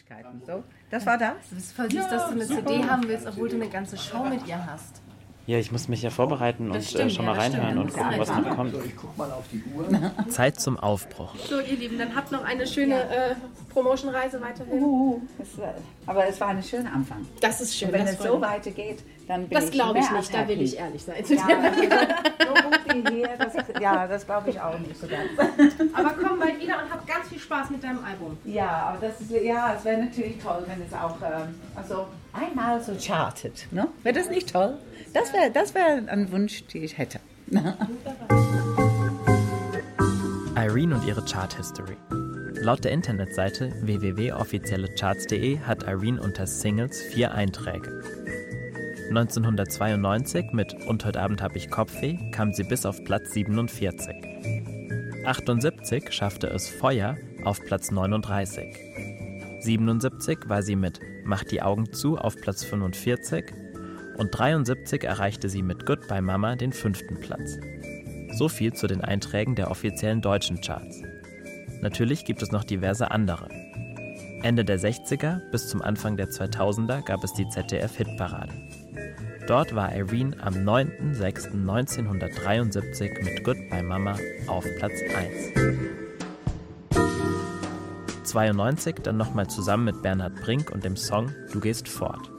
So, 0.45 0.63
das 0.89 1.05
war 1.05 1.17
das. 1.17 1.33
Du 1.49 1.55
bist 1.55 1.73
voll 1.73 1.89
süß, 1.89 2.07
dass 2.09 2.25
du 2.27 2.31
eine 2.31 2.45
CD 2.45 2.83
haben 2.83 3.07
willst, 3.07 3.27
obwohl 3.27 3.49
du 3.49 3.55
eine 3.55 3.69
ganze 3.69 3.97
Show 3.97 4.23
mit 4.25 4.47
ihr 4.47 4.65
hast. 4.65 5.01
Ja, 5.47 5.57
ich 5.57 5.71
muss 5.71 5.87
mich 5.87 6.03
ja 6.03 6.11
vorbereiten 6.11 6.69
und 6.69 6.83
stimmt, 6.83 7.11
äh, 7.11 7.15
schon 7.15 7.25
mal 7.25 7.33
das 7.35 7.45
reinhören 7.45 7.77
und 7.79 7.91
gucken, 7.91 8.13
was 8.17 8.29
noch 8.29 8.55
kommt. 8.55 8.75
Ich 8.85 8.95
guck 8.95 9.17
mal 9.17 9.31
auf 9.31 9.43
die 9.51 9.63
Uhr. 9.75 9.89
Zeit 10.29 10.59
zum 10.59 10.77
Aufbruch. 10.77 11.35
So, 11.35 11.59
ihr 11.59 11.77
Lieben, 11.77 11.97
dann 11.97 12.15
habt 12.15 12.31
noch 12.31 12.43
eine 12.43 12.67
schöne 12.67 13.01
äh, 13.09 13.35
Promotion-Reise 13.73 14.39
weiterhin. 14.39 14.81
Uh, 14.81 15.21
es, 15.41 15.57
äh, 15.57 15.73
aber 16.05 16.27
es 16.27 16.39
war 16.39 16.49
ein 16.49 16.61
schöner 16.61 16.93
Anfang. 16.93 17.25
Das 17.39 17.59
ist 17.59 17.75
schön. 17.75 17.87
Und 17.87 17.95
wenn 17.95 18.05
das 18.05 18.19
es 18.19 18.23
so 18.23 18.39
weitergeht, 18.39 19.03
dann 19.27 19.47
bin 19.47 19.57
Das 19.57 19.65
ich 19.65 19.71
glaube 19.71 19.99
ich 19.99 20.11
nicht, 20.11 20.33
da 20.33 20.47
will 20.47 20.61
ich 20.61 20.77
ehrlich 20.77 21.03
sein. 21.03 21.23
Ja, 21.27 21.47
hier, 22.93 23.29
das, 23.37 23.53
ja, 23.79 24.07
das 24.07 24.25
glaube 24.25 24.49
ich 24.49 24.59
auch 24.59 24.77
nicht 24.79 24.99
so 24.99 25.07
ganz. 25.07 25.29
Aber 25.93 26.11
komm 26.21 26.39
bald 26.39 26.59
wieder 26.59 26.81
und 26.83 26.91
hab 26.91 27.07
ganz 27.07 27.27
viel 27.29 27.39
Spaß 27.39 27.69
mit 27.69 27.83
deinem 27.83 28.03
Album. 28.03 28.37
Ja, 28.45 28.69
aber 28.69 29.07
das 29.07 29.21
ist, 29.21 29.31
ja, 29.31 29.75
es 29.77 29.85
wäre 29.85 30.03
natürlich 30.03 30.37
toll, 30.39 30.63
wenn 30.67 30.81
es 30.85 30.93
auch, 30.93 31.17
ähm, 31.21 31.55
also 31.75 32.07
einmal 32.33 32.81
so 32.81 32.93
chartet, 32.99 33.67
ne? 33.71 33.87
Wäre 34.03 34.15
das 34.15 34.29
nicht 34.29 34.51
toll? 34.51 34.77
Das 35.13 35.33
wäre 35.33 35.51
das 35.51 35.75
wär 35.75 36.03
ein 36.07 36.31
Wunsch, 36.31 36.65
den 36.67 36.83
ich 36.83 36.97
hätte. 36.97 37.19
Irene 40.55 40.95
und 40.95 41.05
ihre 41.05 41.23
Chart 41.25 41.53
History. 41.53 41.97
Laut 42.61 42.83
der 42.83 42.91
Internetseite 42.91 43.73
www.offiziellecharts.de 43.81 45.59
hat 45.59 45.83
Irene 45.83 46.21
unter 46.21 46.45
Singles 46.45 47.01
vier 47.01 47.33
Einträge. 47.33 48.03
1992 49.11 50.53
mit 50.53 50.73
Und 50.87 51.03
heute 51.03 51.19
Abend 51.19 51.41
hab 51.41 51.57
ich 51.57 51.69
Kopfweh 51.69 52.17
kam 52.31 52.53
sie 52.53 52.63
bis 52.63 52.85
auf 52.85 53.03
Platz 53.03 53.33
47. 53.33 54.15
78 55.25 56.13
schaffte 56.13 56.47
es 56.47 56.69
Feuer 56.69 57.17
auf 57.43 57.59
Platz 57.65 57.91
39. 57.91 58.73
77 59.59 60.47
war 60.47 60.63
sie 60.63 60.77
mit 60.77 61.01
Mach 61.25 61.43
die 61.43 61.61
Augen 61.61 61.91
zu 61.91 62.17
auf 62.17 62.37
Platz 62.37 62.63
45 62.63 63.51
und 64.17 64.31
73 64.31 65.03
erreichte 65.03 65.49
sie 65.49 65.61
mit 65.61 65.85
Goodbye 65.85 66.21
Mama 66.21 66.55
den 66.55 66.71
fünften 66.71 67.19
Platz. 67.19 67.59
So 68.31 68.47
viel 68.47 68.71
zu 68.71 68.87
den 68.87 69.01
Einträgen 69.01 69.55
der 69.55 69.71
offiziellen 69.71 70.21
deutschen 70.21 70.61
Charts. 70.61 71.01
Natürlich 71.81 72.23
gibt 72.23 72.41
es 72.41 72.51
noch 72.51 72.63
diverse 72.63 73.11
andere. 73.11 73.49
Ende 74.41 74.63
der 74.63 74.79
60er 74.79 75.41
bis 75.51 75.67
zum 75.67 75.81
Anfang 75.81 76.15
der 76.15 76.29
2000er 76.29 77.03
gab 77.03 77.23
es 77.25 77.33
die 77.33 77.47
ZDF-Hitparade. 77.49 78.53
Dort 79.47 79.73
war 79.75 79.95
Irene 79.95 80.35
am 80.41 80.53
9.06.1973 80.53 83.23
mit 83.23 83.43
Goodbye 83.43 83.83
Mama 83.83 84.17
auf 84.47 84.65
Platz 84.77 84.93
1. 85.15 85.53
92 88.23 88.95
dann 89.03 89.17
nochmal 89.17 89.47
zusammen 89.47 89.83
mit 89.85 90.01
Bernhard 90.01 90.35
Brink 90.41 90.71
und 90.71 90.83
dem 90.85 90.95
Song 90.95 91.35
Du 91.51 91.59
gehst 91.59 91.89
fort. 91.89 92.31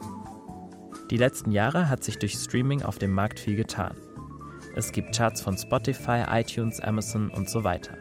Die 1.11 1.16
letzten 1.16 1.50
Jahre 1.50 1.90
hat 1.90 2.04
sich 2.04 2.18
durch 2.18 2.35
Streaming 2.35 2.82
auf 2.82 2.99
dem 2.99 3.12
Markt 3.12 3.40
viel 3.40 3.56
getan. 3.56 3.97
Es 4.75 4.92
gibt 4.92 5.14
Charts 5.14 5.42
von 5.42 5.59
Spotify, 5.59 6.25
iTunes, 6.30 6.80
Amazon 6.80 7.28
und 7.28 7.50
so 7.50 7.64
weiter. 7.64 7.99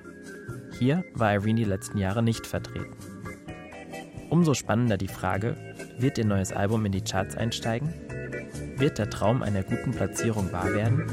Hier 0.79 1.03
war 1.15 1.33
Irene 1.33 1.59
die 1.61 1.65
letzten 1.65 1.97
Jahre 1.97 2.23
nicht 2.23 2.47
vertreten. 2.47 2.95
Umso 4.29 4.53
spannender 4.53 4.97
die 4.97 5.09
Frage, 5.09 5.57
wird 5.97 6.17
ihr 6.17 6.25
neues 6.25 6.53
Album 6.53 6.85
in 6.85 6.93
die 6.93 7.03
Charts 7.03 7.35
einsteigen? 7.35 7.93
Wird 8.77 8.97
der 8.97 9.09
Traum 9.09 9.41
einer 9.43 9.63
guten 9.63 9.91
Platzierung 9.91 10.51
wahr 10.51 10.73
werden? 10.73 11.03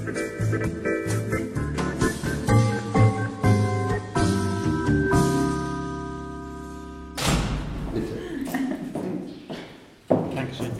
Dankeschön. 10.35 10.71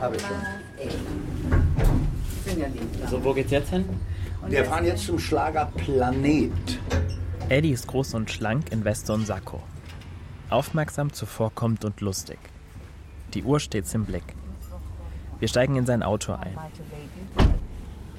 Habe 0.00 0.16
ich 0.16 0.22
schon. 0.22 0.36
So, 3.10 3.24
wo 3.24 3.32
geht's 3.32 3.50
jetzt 3.50 3.70
hin? 3.70 3.84
Wir 4.48 4.64
fahren 4.64 4.84
jetzt 4.84 5.06
zum 5.06 5.18
Schlager 5.18 5.72
Planet. 5.76 6.52
Eddie 7.48 7.70
ist 7.70 7.86
groß 7.86 8.14
und 8.14 8.30
schlank 8.30 8.72
in 8.72 8.84
Weste 8.84 9.12
und 9.12 9.26
Sakko. 9.26 9.62
Aufmerksam, 10.50 11.12
zuvorkommend 11.12 11.84
und 11.84 12.00
lustig. 12.00 12.38
Die 13.34 13.42
Uhr 13.44 13.60
stets 13.60 13.94
im 13.94 14.04
Blick. 14.04 14.24
Wir 15.38 15.48
steigen 15.48 15.76
in 15.76 15.86
sein 15.86 16.02
Auto 16.02 16.32
ein. 16.32 16.56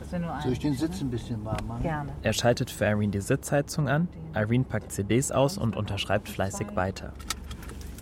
Soll 0.09 0.53
ich 0.53 0.59
den 0.59 0.73
Sitz 0.73 1.01
ein 1.01 1.09
bisschen 1.09 1.43
warm 1.43 1.67
machen? 1.67 1.81
Gerne. 1.81 2.11
Er 2.21 2.33
schaltet 2.33 2.71
für 2.71 2.85
Irene 2.85 3.11
die 3.11 3.21
Sitzheizung 3.21 3.89
an, 3.89 4.07
Irene 4.33 4.63
packt 4.63 4.91
CDs 4.91 5.31
aus 5.31 5.57
und 5.57 5.75
unterschreibt 5.75 6.29
fleißig 6.29 6.75
weiter. 6.75 7.11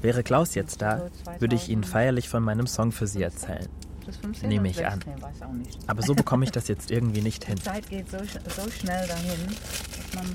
Wäre 0.02 0.22
Klaus 0.22 0.54
jetzt 0.54 0.82
da, 0.82 1.10
würde 1.40 1.56
ich 1.56 1.70
Ihnen 1.70 1.84
feierlich 1.84 2.30
von 2.30 2.44
meinem 2.44 2.68
Song 2.68 2.92
für 2.92 3.08
Sie 3.08 3.24
erzählen. 3.24 3.68
Das 4.06 4.18
15 4.18 4.48
Nehme 4.50 4.68
ich 4.68 4.86
an. 4.86 5.02
16, 5.02 5.22
weiß 5.22 5.42
auch 5.42 5.54
nicht. 5.54 5.80
Aber 5.88 6.04
so 6.04 6.14
bekomme 6.14 6.46
ich 6.46 6.52
das 6.52 6.68
jetzt 6.68 6.92
irgendwie 6.92 7.22
nicht 7.22 7.46
hin. 7.46 7.56
Die 7.56 7.64
Zeit 7.64 7.90
geht 7.90 8.12
so, 8.12 8.20
so 8.20 8.70
schnell 8.70 9.08
dahin, 9.08 9.48
dass 9.48 10.14
man 10.14 10.26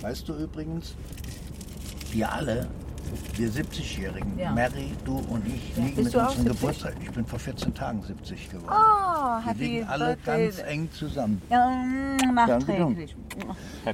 Weißt 0.00 0.28
du 0.28 0.34
übrigens, 0.34 0.94
wir 2.10 2.32
alle, 2.32 2.68
wir 3.36 3.50
70-Jährigen, 3.50 4.38
Ja. 4.38 4.52
Mary, 4.52 4.92
du 5.04 5.18
und 5.18 5.46
ich, 5.46 5.76
Ja. 5.76 5.82
liegen 5.84 5.96
Bist 5.96 6.14
mit 6.14 6.14
unserem 6.22 6.28
70? 6.44 6.60
Geburtstag. 6.60 6.94
Ich 7.02 7.10
bin 7.10 7.26
vor 7.26 7.38
14 7.38 7.74
Tagen 7.74 8.02
70 8.02 8.50
geworden. 8.50 8.70
Oh, 8.70 8.74
wir 8.74 9.44
happy 9.46 9.58
liegen 9.64 9.88
alle 9.88 10.04
birthday. 10.16 10.46
ganz 10.46 10.58
eng 10.68 10.88
zusammen. 10.92 11.42
Ja, 11.50 11.68
mm, 11.70 12.34
nachträglich. 12.34 13.16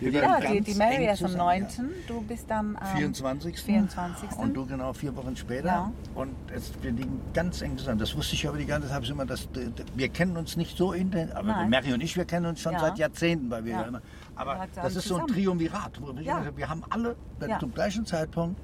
Wir 0.01 0.11
Ja, 0.23 0.41
die, 0.41 0.61
die 0.63 0.75
Mary 0.75 1.05
ist 1.05 1.23
am 1.23 1.29
zusammen, 1.31 1.37
19. 1.37 1.91
Du 2.07 2.21
bist 2.23 2.45
dann 2.51 2.77
am 2.77 2.97
24. 2.97 3.59
24. 3.61 4.31
Und 4.39 4.55
du 4.55 4.65
genau 4.67 4.93
vier 4.93 5.15
Wochen 5.17 5.37
später. 5.37 5.67
Ja. 5.67 5.93
Und 6.15 6.35
es, 6.55 6.73
wir 6.83 6.91
liegen 6.93 7.21
ganz 7.35 7.61
eng 7.61 7.77
zusammen. 7.77 7.99
Das 7.99 8.17
wusste 8.17 8.35
ich 8.35 8.49
aber 8.49 8.57
die 8.59 8.67
ganze 8.67 8.89
Zeit. 8.89 9.09
Immer, 9.09 9.27
das, 9.27 9.47
wir 9.95 10.09
kennen 10.09 10.37
uns 10.37 10.57
nicht 10.57 10.77
so 10.79 10.93
intensiv. 10.93 11.35
Aber 11.37 11.49
Nein. 11.49 11.71
Mary 11.71 11.93
und 11.93 12.03
ich, 12.03 12.17
wir 12.17 12.25
kennen 12.25 12.47
uns 12.47 12.61
schon 12.61 12.73
Ja. 12.73 12.81
seit 12.81 12.99
Jahrzehnten, 12.99 13.51
weil 13.51 13.65
wir 13.65 13.73
Ja. 13.73 13.81
ja 13.83 13.89
immer. 13.89 14.01
Aber 14.37 14.55
Wir 14.55 14.83
das 14.83 14.97
ist 14.97 15.07
so 15.09 15.17
ein 15.17 15.21
zusammen. 15.29 15.35
Triumvirat. 15.35 16.01
wo 16.01 16.15
wir- 16.17 16.23
Ja. 16.23 16.43
Wir 16.57 16.69
haben 16.69 16.83
alle 16.91 17.15
Ja. 17.47 17.59
zum 17.59 17.73
gleichen 17.75 18.07
Zeitpunkt. 18.07 18.59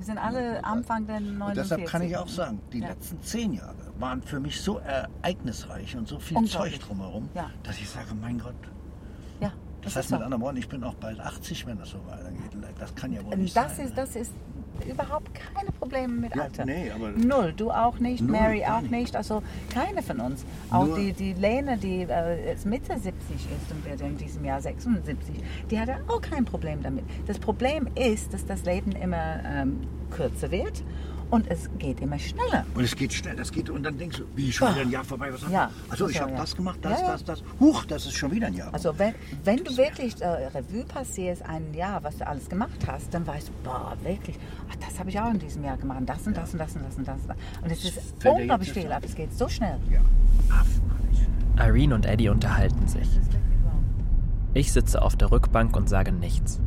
Wir 0.00 0.06
sind 0.06 0.16
alle 0.16 0.64
Anfang 0.64 1.06
der 1.06 1.20
49. 1.20 1.46
Und 1.46 1.56
deshalb 1.58 1.84
kann 1.86 2.00
ich 2.00 2.16
auch 2.16 2.26
sagen, 2.26 2.58
die 2.72 2.78
Ja. 2.78 2.88
letzten 2.88 3.20
zehn 3.20 3.52
Jahre 3.52 3.76
waren 3.98 4.22
für 4.22 4.40
mich 4.40 4.58
so 4.62 4.78
ereignisreich 4.78 5.94
und 5.94 6.08
so 6.08 6.18
viel. 6.18 6.42
Zeug 6.46 6.78
drumherum, 6.80 7.28
Ja. 7.34 7.50
dass 7.64 7.76
ich 7.78 7.90
sage, 7.90 8.14
mein 8.18 8.38
Gott. 8.38 8.54
Das, 9.82 9.94
das 9.94 9.96
heißt 10.04 10.10
mit 10.12 10.22
anderen 10.22 10.42
Worten, 10.42 10.56
ich 10.58 10.68
bin 10.68 10.84
auch 10.84 10.94
bald 10.94 11.20
80, 11.20 11.66
wenn 11.66 11.78
das 11.78 11.90
so 11.90 11.98
weitergeht. 12.06 12.38
Das 12.78 12.94
kann 12.94 13.12
ja 13.12 13.24
wohl 13.24 13.36
nicht 13.36 13.56
Das 13.56 13.76
sein. 13.76 13.86
ist, 13.86 13.96
das 13.96 14.14
ist 14.16 14.32
überhaupt 14.88 15.30
keine 15.34 15.70
Probleme 15.72 16.08
mit 16.14 16.34
Ja, 16.34 16.42
Alter. 16.44 16.64
nee, 16.64 16.90
aber- 16.90 17.10
Null, 17.10 17.52
du 17.54 17.70
auch 17.70 17.98
nicht, 17.98 18.22
Null, 18.22 18.30
Mary 18.32 18.64
auch 18.64 18.80
nicht. 18.80 18.90
nicht. 18.90 19.16
also 19.16 19.42
keine 19.72 20.02
von 20.02 20.20
uns. 20.20 20.44
Auch 20.70 20.86
Nur- 20.86 20.98
die, 20.98 21.12
die 21.12 21.32
Lene, 21.34 21.76
die 21.76 22.02
äh, 22.02 22.46
jetzt 22.48 22.64
Mitte 22.66 22.98
70 22.98 23.12
ist 23.36 23.70
und 23.72 23.84
wird 23.84 24.00
in 24.00 24.16
diesem 24.16 24.44
Jahr 24.44 24.60
76, 24.60 25.36
die 25.70 25.78
hatte 25.78 25.96
auch 26.08 26.20
kein 26.20 26.44
Problem 26.44 26.82
damit. 26.82 27.04
Das 27.26 27.38
Problem 27.38 27.88
ist, 27.94 28.32
dass 28.32 28.44
das 28.46 28.64
Leben 28.64 28.92
immer 28.92 29.42
ähm, 29.44 29.80
kürzer 30.10 30.50
wird 30.50 30.82
und 31.30 31.48
es 31.48 31.68
geht 31.78 32.00
immer 32.00 32.18
schneller. 32.18 32.66
Und 32.74 32.84
es 32.84 32.94
geht 32.96 33.12
schnell, 33.12 33.36
das 33.36 33.50
geht 33.52 33.70
und 33.70 33.82
dann 33.82 33.96
denkst 33.96 34.18
du, 34.18 34.24
wie 34.34 34.52
schon 34.52 34.70
wieder 34.72 34.82
ein 34.82 34.90
Jahr 34.90 35.04
vorbei, 35.04 35.32
was 35.32 35.42
Ja, 35.50 35.70
Also 35.88 36.08
ich 36.08 36.16
so, 36.16 36.22
habe 36.22 36.32
ja. 36.32 36.38
das 36.38 36.56
gemacht, 36.56 36.78
das, 36.82 37.00
Ja, 37.00 37.06
ja. 37.06 37.12
das, 37.12 37.24
das. 37.24 37.42
Huch, 37.58 37.84
das 37.86 38.06
ist 38.06 38.16
schon 38.16 38.30
wieder 38.32 38.48
ein 38.48 38.54
Jahr. 38.54 38.72
Also 38.72 38.98
wenn, 38.98 39.14
wenn 39.44 39.64
du 39.64 39.76
wirklich 39.76 40.20
äh, 40.20 40.26
Revue 40.26 40.84
passierst 40.84 41.42
ein 41.42 41.72
Jahr, 41.74 42.02
was 42.02 42.18
du 42.18 42.26
alles 42.26 42.48
gemacht 42.48 42.86
hast, 42.86 43.14
dann 43.14 43.26
weißt 43.26 43.48
du, 43.48 43.52
boah, 43.64 43.96
wirklich, 44.02 44.38
ach, 44.70 44.76
das 44.76 44.98
habe 44.98 45.10
ich 45.10 45.20
auch 45.20 45.30
in 45.30 45.38
diesem 45.38 45.64
Jahr 45.64 45.76
gemacht, 45.76 46.00
das 46.06 46.26
und 46.26 46.36
das 46.36 46.52
und 46.52 46.58
das 46.58 46.74
und 46.74 46.86
das 46.86 46.96
und 46.96 47.08
das. 47.08 47.18
Und 47.62 47.70
es 47.70 47.84
ist 47.84 48.00
fällt 48.18 48.34
unglaublich 48.40 48.72
viel 48.72 48.90
ab, 48.92 49.02
es 49.04 49.14
geht 49.14 49.32
so 49.32 49.48
schnell. 49.48 49.78
ja. 49.90 50.00
Irene 51.58 51.94
und 51.94 52.06
Eddie 52.06 52.30
unterhalten 52.30 52.88
sich. 52.88 53.08
Ich 54.54 54.72
sitze 54.72 55.02
auf 55.02 55.14
der 55.14 55.30
Rückbank 55.30 55.76
und 55.76 55.88
sage 55.88 56.10
nichts. 56.10 56.60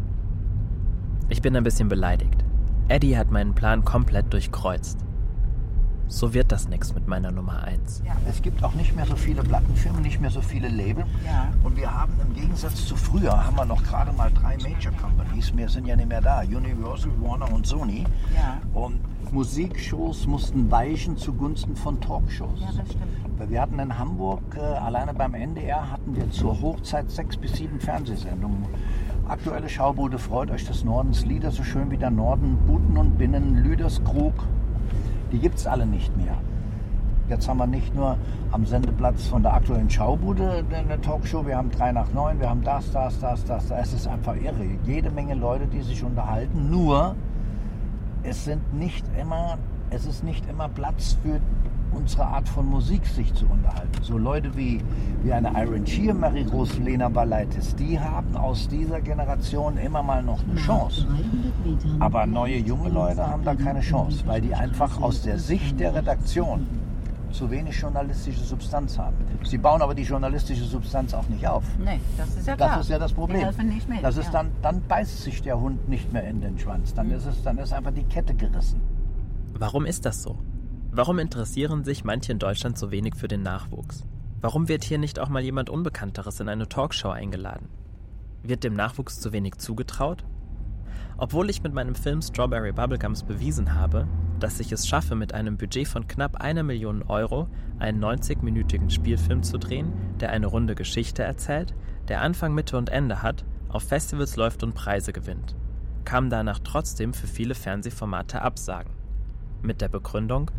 Ich 1.30 1.41
bin 1.41 1.56
ein 1.56 1.63
bisschen 1.63 1.89
beleidigt. 1.89 2.42
Eddie 2.89 3.17
hat 3.17 3.32
meinen 3.32 3.54
Plan 3.56 3.86
komplett 3.86 4.32
durchkreuzt. 4.34 5.00
So 6.08 6.34
wird 6.34 6.52
das 6.52 6.67
nix 6.67 6.93
mit 6.93 7.08
meiner 7.08 7.32
Nummer 7.32 7.63
1. 7.63 8.04
Es 8.30 8.41
gibt 8.41 8.63
auch 8.63 8.74
nicht 8.74 8.96
mehr 8.96 9.06
so 9.06 9.15
viele 9.15 9.41
Plattenfirmen, 9.41 10.02
nicht 10.02 10.19
mehr 10.19 10.30
so 10.30 10.41
viele 10.41 10.67
Label. 10.67 11.06
Ja. 11.26 11.52
Und 11.63 11.78
wir 11.78 11.91
haben 11.91 12.13
im 12.22 12.34
Gegensatz 12.36 12.86
zu 12.86 12.96
früher, 12.96 13.46
haben 13.46 13.58
wir 13.58 13.65
noch 13.65 13.82
gerade 13.84 14.12
mal 14.12 14.30
drei 14.32 14.58
Major 14.58 14.91
Companies. 15.02 15.54
Mehr 15.54 15.69
sind 15.69 15.88
ja 15.88 15.96
nicht 15.96 16.10
mehr 16.10 16.22
da. 16.22 16.41
Universal, 16.41 17.12
Warner 17.19 17.52
und 17.52 17.65
Sony. 17.65 18.04
Ja. 18.36 18.60
Und 18.74 19.00
Musikshows 19.32 20.28
mussten 20.28 20.69
weichen 20.69 21.17
zugunsten 21.17 21.76
von 21.76 22.00
Talkshows. 22.00 22.60
Ja, 22.60 22.67
das 22.67 22.91
stimmt. 22.91 23.50
Wir 23.50 23.62
hatten 23.62 23.80
in 23.80 23.98
Hamburg, 23.98 24.41
äh, 24.56 24.60
alleine 24.60 25.13
beim 25.13 25.34
NDR, 25.34 25.89
hatten 25.89 26.15
wir 26.15 26.30
zur 26.30 26.62
Hochzeit 26.62 27.10
sechs 27.10 27.38
bis 27.38 27.54
sieben 27.54 27.80
Fernsehsendungen. 27.80 28.67
Aktuelle 29.28 29.70
Schaubude 29.70 30.20
freut 30.20 30.52
euch 30.52 30.66
des 30.66 30.84
Nordens, 30.84 31.26
Lieder 31.26 31.50
so 31.50 31.64
schön 31.64 31.90
wie 31.90 31.98
der 31.98 32.12
Norden, 32.12 32.58
Buten 32.68 32.98
und 32.98 33.18
Binnen, 33.18 33.64
Lüderskrug. 33.64 34.34
Die 35.32 35.40
gibt 35.40 35.56
es 35.56 35.66
alle 35.66 35.86
nicht 35.86 36.16
mehr. 36.18 36.38
Jetzt 37.30 37.48
haben 37.48 37.58
wir 37.58 37.66
nicht 37.66 37.96
nur 37.96 38.18
am 38.52 38.66
Sendeplatz 38.66 39.28
von 39.28 39.42
der 39.42 39.54
aktuellen 39.54 39.90
Schaubude 39.90 40.66
eine 40.74 41.00
Talkshow, 41.00 41.46
wir 41.46 41.56
haben 41.56 41.72
drei 41.72 41.94
nach 41.94 42.12
neun, 42.12 42.38
wir 42.42 42.50
haben 42.50 42.64
das, 42.64 42.92
das, 42.92 43.18
das, 43.22 43.46
das. 43.46 43.70
das. 43.70 43.88
Es 43.88 43.94
ist 43.94 44.08
einfach 44.08 44.36
irre. 44.36 44.66
Jede 44.84 45.10
Menge 45.10 45.36
Leute, 45.36 45.68
die 45.68 45.82
sich 45.82 46.04
unterhalten. 46.04 46.70
Nur, 46.70 47.16
es 48.24 48.44
sind 48.44 48.74
nicht 48.74 49.06
immer, 49.18 49.58
es 49.90 50.06
ist 50.06 50.26
nicht 50.26 50.50
immer 50.50 50.68
Platz 50.68 51.18
für 51.24 51.40
unsere 51.95 52.25
Art 52.25 52.47
von 52.47 52.67
Musik 52.67 53.06
sich 53.06 53.34
zu 53.34 53.45
unterhalten. 53.45 54.01
So 54.01 54.17
Leute 54.17 54.56
wie, 54.56 54.82
wie 55.23 55.34
eine 55.34 55.51
Iron 55.56 55.86
Shear, 55.86 56.13
Mary 56.13 56.43
Rose, 56.51 56.82
Lena 56.82 57.10
Balaitis, 57.10 57.75
die 57.75 57.99
haben 57.99 58.36
aus 58.36 58.67
dieser 58.67 59.01
Generation 59.01 59.77
immer 59.77 60.03
mal 60.03 60.23
noch 60.23 60.43
eine 60.43 60.60
Chance. 60.60 61.08
Aber 61.99 62.25
neue 62.25 62.58
junge 62.58 62.89
Leute 62.89 63.25
haben 63.25 63.43
da 63.43 63.56
keine 63.56 63.82
Chance, 63.82 64.23
weil 64.25 64.41
die 64.41 64.53
einfach 64.53 65.01
aus 65.01 65.21
der 65.21 65.39
Sicht 65.39 65.79
der 65.79 65.95
Redaktion 65.95 66.65
zu 67.34 67.49
wenig 67.49 67.79
journalistische 67.79 68.43
Substanz 68.43 68.97
haben. 68.97 69.15
Sie 69.43 69.58
bauen 69.58 69.82
aber 69.82 69.95
die 69.95 70.03
journalistische 70.03 70.63
Substanz 70.63 71.13
auch 71.13 71.27
nicht 71.27 71.45
auf. 71.47 71.63
Nee, 71.84 71.99
das 72.15 72.36
ist 72.36 72.47
ja 72.47 72.56
klar. 72.56 72.77
Das 72.77 72.86
ist 72.86 72.89
ja 72.91 72.99
das 72.99 73.12
Problem. 73.12 73.39
Die 73.39 73.45
helfen 73.45 73.69
nicht 73.69 73.89
mit. 73.89 74.03
Das 74.03 74.17
ist 74.17 74.27
ja. 74.27 74.32
dann, 74.32 74.51
dann 74.62 74.82
beißt 74.82 75.23
sich 75.23 75.41
der 75.41 75.60
Hund 75.60 75.89
nicht 75.89 76.13
mehr 76.13 76.23
in 76.25 76.41
den 76.41 76.58
Schwanz. 76.60 76.93
Dann 76.93 77.12
ist 77.12 77.25
es, 77.25 77.41
dann 77.43 77.58
ist 77.58 77.73
einfach 77.73 77.91
die 77.91 78.03
Kette 78.03 78.34
gerissen. 78.34 78.82
Warum 79.58 79.86
ist 79.86 80.06
das 80.06 80.21
so? 80.21 80.38
Warum 80.95 81.17
interessieren 81.17 81.84
sich 81.84 82.03
manche 82.03 82.32
in 82.32 82.38
Deutschland 82.38 82.77
so 82.77 82.91
wenig 82.91 83.15
für 83.15 83.27
den 83.27 83.41
Nachwuchs? 83.41 84.06
Warum 84.41 84.67
wird 84.67 84.84
hier 84.84 84.99
nicht 84.99 85.17
auch 85.17 85.27
mal 85.27 85.41
jemand 85.41 85.71
Unbekannteres 85.71 86.39
in 86.39 86.47
eine 86.47 86.69
Talkshow 86.69 87.10
eingeladen? 87.10 87.67
Wird 88.43 88.63
dem 88.63 88.75
Nachwuchs 88.75 89.19
zu 89.19 89.34
wenig 89.34 89.58
zugetraut? 89.58 90.23
Obwohl 91.17 91.49
ich 91.49 91.63
mit 91.63 91.73
meinem 91.73 91.95
Film 91.95 92.21
Strawberry 92.21 92.73
Bubblegums 92.73 93.23
bewiesen 93.23 93.73
habe, 93.73 94.08
dass 94.39 94.60
ich 94.60 94.71
es 94.71 94.88
schaffe, 94.88 95.15
mit 95.15 95.34
einem 95.34 95.58
Budget 95.58 95.88
von 95.88 96.08
knapp 96.08 96.36
einer 96.36 96.62
Million 96.62 97.01
Euro 97.01 97.47
einen 97.79 98.03
90-minütigen 98.03 98.91
Spielfilm 98.91 99.41
zu 99.41 99.58
drehen, 99.58 99.91
der 100.19 100.29
eine 100.29 100.45
runde 100.45 100.75
Geschichte 100.75 101.23
erzählt, 101.23 101.73
der 102.08 102.21
Anfang, 102.21 102.53
Mitte 102.53 102.77
und 102.77 102.89
Ende 102.89 103.23
hat, 103.23 103.45
auf 103.67 103.82
Festivals 103.82 104.36
läuft 104.36 104.62
und 104.62 104.75
Preise 104.75 105.12
gewinnt, 105.12 105.56
kamen 106.06 106.29
danach 106.29 106.60
trotzdem 106.60 107.15
für 107.15 107.25
viele 107.25 107.56
Fernsehformate 107.56 108.43
Absagen. 108.43 108.93
Mit 109.63 109.82
der 109.82 109.89
Begründung 109.89 110.51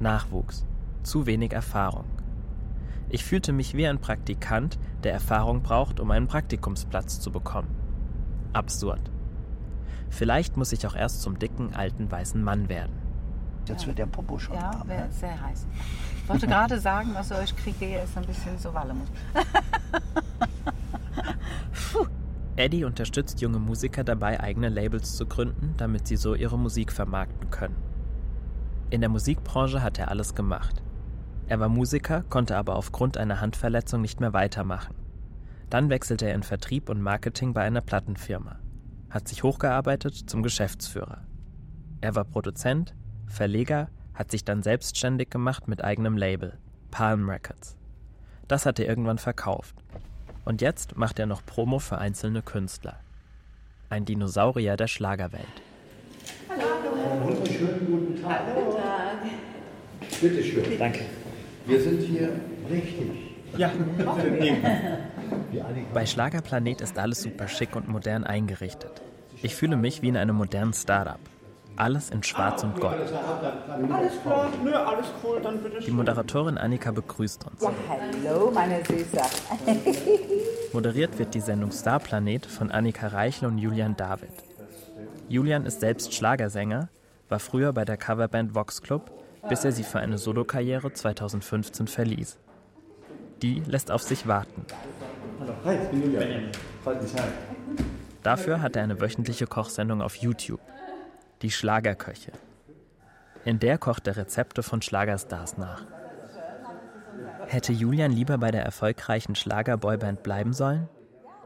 Nachwuchs, 0.00 0.66
zu 1.02 1.26
wenig 1.26 1.52
Erfahrung. 1.52 2.04
Ich 3.08 3.24
fühlte 3.24 3.52
mich 3.52 3.74
wie 3.74 3.86
ein 3.86 4.00
Praktikant, 4.00 4.78
der 5.04 5.12
Erfahrung 5.12 5.62
braucht, 5.62 6.00
um 6.00 6.10
einen 6.10 6.26
Praktikumsplatz 6.26 7.20
zu 7.20 7.30
bekommen. 7.30 7.68
Absurd. 8.52 9.00
Vielleicht 10.10 10.56
muss 10.56 10.72
ich 10.72 10.86
auch 10.86 10.94
erst 10.96 11.22
zum 11.22 11.38
dicken, 11.38 11.74
alten, 11.74 12.10
weißen 12.10 12.42
Mann 12.42 12.68
werden. 12.68 12.92
Jetzt 13.66 13.86
wird 13.86 13.98
der 13.98 14.06
Popo 14.06 14.38
schon 14.38 14.54
Ja, 14.56 14.74
warm. 14.74 14.88
wäre 14.88 15.10
sehr 15.10 15.40
heiß. 15.40 15.66
Ich 16.22 16.28
wollte 16.28 16.46
gerade 16.46 16.78
sagen, 16.78 17.16
also 17.16 17.34
ich 17.42 17.56
kriege 17.56 17.86
jetzt 17.86 18.16
ein 18.16 18.24
bisschen 18.26 18.58
so 18.58 18.72
Wallemus. 18.74 19.08
Eddie 22.56 22.84
unterstützt 22.84 23.40
junge 23.40 23.58
Musiker 23.58 24.04
dabei, 24.04 24.38
eigene 24.40 24.68
Labels 24.68 25.16
zu 25.16 25.26
gründen, 25.26 25.74
damit 25.76 26.06
sie 26.06 26.16
so 26.16 26.34
ihre 26.34 26.58
Musik 26.58 26.92
vermarkten 26.92 27.50
können. 27.50 27.74
In 28.90 29.00
der 29.00 29.10
Musikbranche 29.10 29.82
hat 29.82 29.98
er 29.98 30.08
alles 30.08 30.34
gemacht. 30.34 30.82
Er 31.46 31.60
war 31.60 31.68
Musiker, 31.68 32.22
konnte 32.30 32.56
aber 32.56 32.76
aufgrund 32.76 33.16
einer 33.16 33.40
Handverletzung 33.40 34.00
nicht 34.00 34.20
mehr 34.20 34.32
weitermachen. 34.32 34.94
Dann 35.68 35.90
wechselte 35.90 36.26
er 36.26 36.34
in 36.34 36.42
Vertrieb 36.42 36.88
und 36.88 37.00
Marketing 37.00 37.52
bei 37.52 37.62
einer 37.62 37.80
Plattenfirma, 37.80 38.58
hat 39.10 39.28
sich 39.28 39.42
hochgearbeitet 39.42 40.14
zum 40.14 40.42
Geschäftsführer. 40.42 41.22
Er 42.00 42.14
war 42.14 42.24
Produzent, 42.24 42.94
Verleger, 43.26 43.88
hat 44.14 44.30
sich 44.30 44.44
dann 44.44 44.62
selbstständig 44.62 45.30
gemacht 45.30 45.68
mit 45.68 45.82
eigenem 45.82 46.16
Label, 46.16 46.58
Palm 46.90 47.28
Records. 47.28 47.76
Das 48.46 48.66
hat 48.66 48.78
er 48.78 48.86
irgendwann 48.86 49.18
verkauft. 49.18 49.74
Und 50.44 50.60
jetzt 50.60 50.96
macht 50.96 51.18
er 51.18 51.26
noch 51.26 51.44
Promo 51.44 51.78
für 51.78 51.98
einzelne 51.98 52.42
Künstler. 52.42 53.00
Ein 53.88 54.04
Dinosaurier 54.04 54.76
der 54.76 54.88
Schlagerwelt. 54.88 55.62
Wunderschönen 57.22 57.86
guten 57.86 58.22
Tag. 58.22 58.42
Bitte 60.20 60.42
schön. 60.42 60.78
Danke. 60.78 61.00
Wir 61.66 61.80
sind 61.80 62.00
hier 62.02 62.30
richtig. 62.70 63.10
Ja, 63.56 63.70
Bei 65.92 66.06
Schlagerplanet 66.06 66.80
ist 66.80 66.98
alles 66.98 67.22
super 67.22 67.46
schick 67.46 67.76
und 67.76 67.88
modern 67.88 68.24
eingerichtet. 68.24 69.02
Ich 69.42 69.54
fühle 69.54 69.76
mich 69.76 70.02
wie 70.02 70.08
in 70.08 70.16
einem 70.16 70.36
modernen 70.36 70.72
Startup. 70.72 71.20
Alles 71.76 72.10
in 72.10 72.22
Schwarz 72.22 72.62
und 72.62 72.80
Gold. 72.80 72.94
alles 72.94 74.22
klar. 74.22 74.48
Nö, 74.62 74.72
alles 74.72 75.06
cool, 75.22 75.40
dann 75.42 75.60
bitte 75.62 75.80
Die 75.80 75.90
Moderatorin 75.90 76.56
Annika 76.56 76.92
begrüßt 76.92 77.46
uns. 77.46 77.64
Hallo, 77.88 78.50
meine 78.52 78.80
Süße. 78.84 79.20
Moderiert 80.72 81.18
wird 81.18 81.34
die 81.34 81.40
Sendung 81.40 81.72
Starplanet 81.72 82.46
von 82.46 82.70
Annika 82.70 83.08
Reichel 83.08 83.48
und 83.48 83.58
Julian 83.58 83.96
David. 83.96 84.30
Julian 85.28 85.66
ist 85.66 85.80
selbst 85.80 86.14
Schlagersänger, 86.14 86.88
war 87.28 87.38
früher 87.40 87.72
bei 87.72 87.84
der 87.84 87.96
Coverband 87.96 88.54
Vox 88.54 88.80
Club, 88.80 89.10
bis 89.48 89.64
er 89.64 89.72
sie 89.72 89.84
für 89.84 90.00
eine 90.00 90.18
Solokarriere 90.18 90.92
2015 90.92 91.86
verließ. 91.86 92.38
Die 93.42 93.60
lässt 93.66 93.90
auf 93.90 94.02
sich 94.02 94.26
warten. 94.26 94.64
Hi, 95.64 95.76
ich 95.76 95.88
bin 95.88 96.02
Julian. 96.02 96.50
Freut 96.82 97.02
mich, 97.02 97.12
hi. 97.14 97.28
Dafür 98.22 98.62
hat 98.62 98.76
er 98.76 98.82
eine 98.82 99.00
wöchentliche 99.00 99.46
Kochsendung 99.46 100.00
auf 100.00 100.16
YouTube. 100.16 100.60
Die 101.42 101.50
Schlagerköche. 101.50 102.32
In 103.44 103.58
der 103.58 103.76
kocht 103.76 104.06
er 104.06 104.16
Rezepte 104.16 104.62
von 104.62 104.80
Schlagerstars 104.80 105.58
nach. 105.58 105.84
Hätte 107.46 107.72
Julian 107.72 108.12
lieber 108.12 108.38
bei 108.38 108.50
der 108.50 108.64
erfolgreichen 108.64 109.34
Schlagerboyband 109.34 110.22
bleiben 110.22 110.54
sollen? 110.54 110.88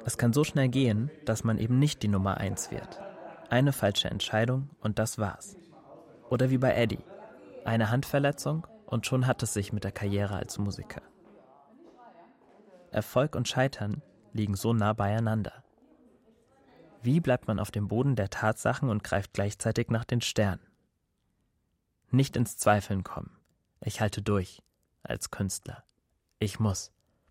Es 0.04 0.16
kann 0.16 0.32
so 0.32 0.44
schnell 0.44 0.68
gehen, 0.68 1.10
dass 1.24 1.42
man 1.42 1.58
eben 1.58 1.78
nicht 1.80 2.02
die 2.02 2.08
Nummer 2.08 2.38
1 2.38 2.70
wird. 2.70 3.00
Eine 3.50 3.72
falsche 3.72 4.08
Entscheidung 4.08 4.70
und 4.80 4.98
das 5.00 5.18
war's. 5.18 5.56
Oder 6.30 6.50
wie 6.50 6.58
bei 6.58 6.74
Eddie. 6.74 7.04
Eine 7.68 7.90
Handverletzung 7.90 8.66
und 8.86 9.04
schon 9.04 9.26
hat 9.26 9.42
es 9.42 9.52
sich 9.52 9.74
mit 9.74 9.84
der 9.84 9.92
Karriere 9.92 10.36
als 10.36 10.56
Musiker. 10.56 11.02
Erfolg 12.92 13.34
und 13.34 13.46
Scheitern 13.46 14.00
liegen 14.32 14.56
so 14.56 14.72
nah 14.72 14.94
beieinander. 14.94 15.64
Wie 17.02 17.20
bleibt 17.20 17.46
man 17.46 17.58
auf 17.58 17.70
dem 17.70 17.86
Boden 17.86 18.16
der 18.16 18.30
Tatsachen 18.30 18.88
und 18.88 19.04
greift 19.04 19.34
gleichzeitig 19.34 19.90
nach 19.90 20.06
den 20.06 20.22
Sternen? 20.22 20.66
Nicht 22.10 22.36
ins 22.36 22.56
Zweifeln 22.56 23.04
kommen. 23.04 23.36
Ich 23.82 24.00
halte 24.00 24.22
durch. 24.22 24.62
Als 25.02 25.30
Künstler. 25.30 25.84
Ich 26.38 26.58
muss. 26.58 26.90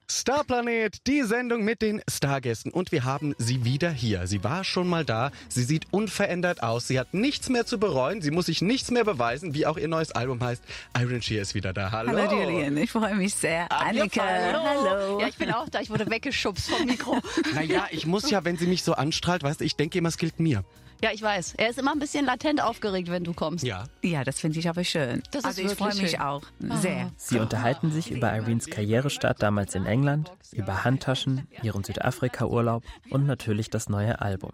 Starplanet, 0.09 1.05
die 1.05 1.23
Sendung 1.23 1.65
mit 1.65 1.81
den 1.81 2.01
Stargästen. 2.09 2.71
Und 2.71 2.93
wir 2.93 3.03
haben 3.03 3.35
sie 3.37 3.65
wieder 3.65 3.89
hier. 3.89 4.25
Sie 4.25 4.41
war 4.41 4.63
schon 4.63 4.87
mal 4.87 5.03
da. 5.03 5.31
Sie 5.49 5.63
sieht 5.63 5.87
unverändert 5.91 6.63
aus. 6.63 6.87
Sie 6.87 6.97
hat 6.97 7.13
nichts 7.13 7.49
mehr 7.49 7.65
zu 7.65 7.77
bereuen. 7.77 8.21
Sie 8.21 8.31
muss 8.31 8.45
sich 8.45 8.61
nichts 8.61 8.89
mehr 8.89 9.03
beweisen, 9.03 9.53
wie 9.53 9.65
auch 9.65 9.77
ihr 9.77 9.89
neues 9.89 10.13
Album 10.13 10.41
heißt. 10.41 10.63
Iron 10.97 11.21
Shear 11.21 11.41
ist 11.41 11.55
wieder 11.55 11.73
da. 11.73 11.91
Hallo. 11.91 12.17
Hallo 12.17 12.41
Julian, 12.41 12.77
ich 12.77 12.91
freue 12.91 13.15
mich 13.15 13.35
sehr. 13.35 13.69
Annika, 13.69 14.23
hallo. 14.23 15.19
Ja, 15.19 15.27
ich 15.27 15.35
bin 15.35 15.51
auch 15.51 15.67
da. 15.67 15.81
Ich 15.81 15.89
wurde 15.89 16.09
weggeschubst 16.09 16.69
vom 16.69 16.85
Mikro. 16.85 17.17
Naja, 17.53 17.87
ich 17.91 18.05
muss 18.05 18.29
ja, 18.29 18.45
wenn 18.45 18.57
sie 18.57 18.67
mich 18.67 18.83
so 18.83 18.93
anstrahlt, 18.93 19.43
weißt 19.43 19.61
du, 19.61 19.65
ich 19.65 19.75
denke 19.75 19.97
immer, 19.97 20.09
es 20.09 20.17
gilt 20.17 20.39
mir. 20.39 20.63
Ja, 21.01 21.11
ich 21.13 21.21
weiß. 21.21 21.53
Er 21.57 21.69
ist 21.69 21.77
immer 21.77 21.91
ein 21.91 21.99
bisschen 21.99 22.25
latent 22.25 22.61
aufgeregt, 22.61 23.09
wenn 23.09 23.23
du 23.23 23.33
kommst. 23.33 23.63
Ja. 23.63 23.85
Ja, 24.01 24.23
das 24.23 24.39
finde 24.39 24.57
ich 24.59 24.67
aber 24.67 24.83
schön. 24.83 25.21
Das 25.31 25.39
ist 25.41 25.45
also 25.45 25.61
ich 25.61 25.71
freue 25.73 25.93
mich 25.95 26.11
schön. 26.11 26.19
auch 26.21 26.41
Ah. 26.69 26.77
sehr. 26.77 27.11
Sie 27.17 27.39
unterhalten 27.39 27.91
sich 27.91 28.09
über 28.11 28.35
Irenes 28.35 28.65
Karrierestart 28.67 29.41
damals 29.43 29.75
in 29.75 29.85
England, 29.85 30.31
über 30.51 30.83
Handtaschen, 30.83 31.47
ihren 31.61 31.83
Südafrika-Urlaub 31.83 32.83
und 33.11 33.25
natürlich 33.27 33.69
das 33.69 33.89
neue 33.89 34.21
Album. 34.21 34.51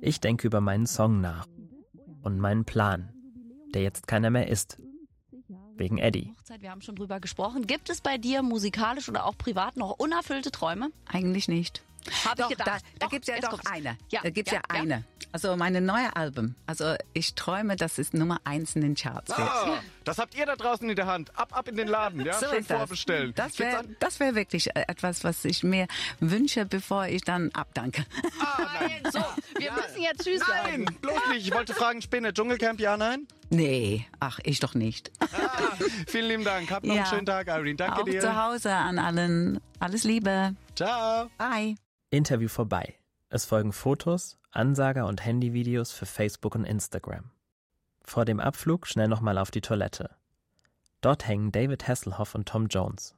Ich 0.00 0.20
denke 0.20 0.46
über 0.46 0.60
meinen 0.60 0.86
Song 0.86 1.20
nach 1.20 1.46
und 2.22 2.38
meinen 2.38 2.64
Plan, 2.64 3.12
der 3.74 3.82
jetzt 3.82 4.06
keiner 4.06 4.30
mehr 4.30 4.48
ist. 4.48 4.78
Wegen 5.76 5.98
Eddie. 5.98 6.32
Wir 6.60 6.70
haben 6.70 6.82
schon 6.82 6.94
drüber 6.96 7.18
gesprochen. 7.18 7.66
Gibt 7.66 7.88
es 7.88 8.00
bei 8.02 8.18
dir 8.18 8.42
musikalisch 8.42 9.08
oder 9.08 9.24
auch 9.26 9.36
privat 9.36 9.76
noch 9.76 9.98
unerfüllte 9.98 10.50
Träume? 10.52 10.90
Eigentlich 11.06 11.48
nicht. 11.48 11.82
Hab 12.24 12.32
ich 12.38 12.42
doch, 12.44 12.48
gedacht. 12.48 12.68
Da, 12.68 12.78
da 13.00 13.06
gibt 13.08 13.22
es 13.24 13.28
ja 13.28 13.34
jetzt 13.36 13.44
doch 13.44 13.50
kommt's. 13.50 13.66
eine. 13.70 13.96
Ja, 14.10 14.20
da 14.22 14.30
gibt 14.30 14.48
es 14.48 14.54
ja, 14.54 14.60
ja, 14.68 14.76
ja. 14.76 14.82
eine. 14.82 15.04
Also 15.32 15.56
meine 15.56 15.80
neue 15.80 16.14
Album. 16.14 16.56
Also 16.66 16.94
ich 17.14 17.34
träume, 17.34 17.76
dass 17.76 17.98
es 17.98 18.12
Nummer 18.12 18.38
eins 18.44 18.76
in 18.76 18.82
den 18.82 18.94
Charts 18.94 19.30
wird. 19.30 19.48
Ah, 19.48 19.80
das 20.04 20.18
habt 20.18 20.34
ihr 20.34 20.44
da 20.44 20.56
draußen 20.56 20.88
in 20.88 20.94
der 20.96 21.06
Hand. 21.06 21.36
Ab, 21.38 21.56
ab 21.56 21.68
in 21.68 21.76
den 21.76 21.88
Laden, 21.88 22.20
ja? 22.24 22.34
So 22.34 22.46
Schön 22.50 22.64
vorbestellen. 22.64 23.32
Das 23.34 23.58
wäre 23.58 23.84
wär 24.18 24.34
wirklich 24.34 24.68
äh, 24.76 24.84
etwas, 24.88 25.24
was 25.24 25.44
ich 25.44 25.62
mir 25.62 25.86
wünsche, 26.20 26.66
bevor 26.66 27.06
ich 27.06 27.22
dann 27.22 27.50
abdanke. 27.52 28.04
Nein, 28.78 29.02
so, 29.10 29.20
wir 29.58 29.72
müssen 29.72 30.02
jetzt 30.02 30.24
Tschüss 30.24 30.42
Nein, 30.46 30.84
sagen. 30.84 30.98
bloß 31.00 31.28
nicht. 31.30 31.46
Ich 31.46 31.54
wollte 31.54 31.72
fragen, 31.74 32.02
Spinne, 32.02 32.34
Dschungelcamp, 32.34 32.78
ja, 32.80 32.96
nein? 32.96 33.26
Nee, 33.50 34.06
ach, 34.20 34.38
ich 34.44 34.60
doch 34.60 34.74
nicht. 34.74 35.10
Vielen 36.06 36.28
lieben 36.28 36.44
Dank. 36.44 36.70
Habt 36.70 36.86
noch 36.86 36.94
Ja. 36.94 37.02
einen 37.02 37.10
schönen 37.10 37.26
Tag, 37.26 37.48
Irene. 37.48 37.74
Danke 37.74 38.00
Auch 38.00 38.04
dir. 38.04 38.20
zu 38.20 38.42
Hause 38.42 38.72
an 38.72 38.98
allen. 38.98 39.60
Alles 39.78 40.04
Liebe. 40.04 40.54
Ciao. 40.74 41.30
Bye. 41.38 41.74
Interview 42.12 42.48
vorbei. 42.48 42.94
Es 43.30 43.46
folgen 43.46 43.72
Fotos, 43.72 44.38
Ansager 44.50 45.06
und 45.06 45.24
Handyvideos 45.24 45.92
für 45.92 46.04
Facebook 46.04 46.54
und 46.54 46.66
Instagram. 46.66 47.30
Vor 48.02 48.26
dem 48.26 48.38
Abflug 48.38 48.86
schnell 48.86 49.08
nochmal 49.08 49.38
auf 49.38 49.50
die 49.50 49.62
Toilette. 49.62 50.10
Dort 51.00 51.26
hängen 51.26 51.52
David 51.52 51.88
Hasselhoff 51.88 52.34
und 52.34 52.46
Tom 52.46 52.66
Jones. 52.66 53.14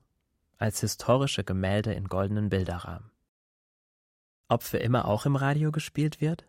Als 0.58 0.78
historische 0.78 1.42
Gemälde 1.42 1.92
in 1.92 2.06
goldenen 2.06 2.50
Bilderrahmen. 2.50 3.10
Ob 4.46 4.62
für 4.62 4.78
immer 4.78 5.08
auch 5.08 5.26
im 5.26 5.34
Radio 5.34 5.72
gespielt 5.72 6.20
wird? 6.20 6.46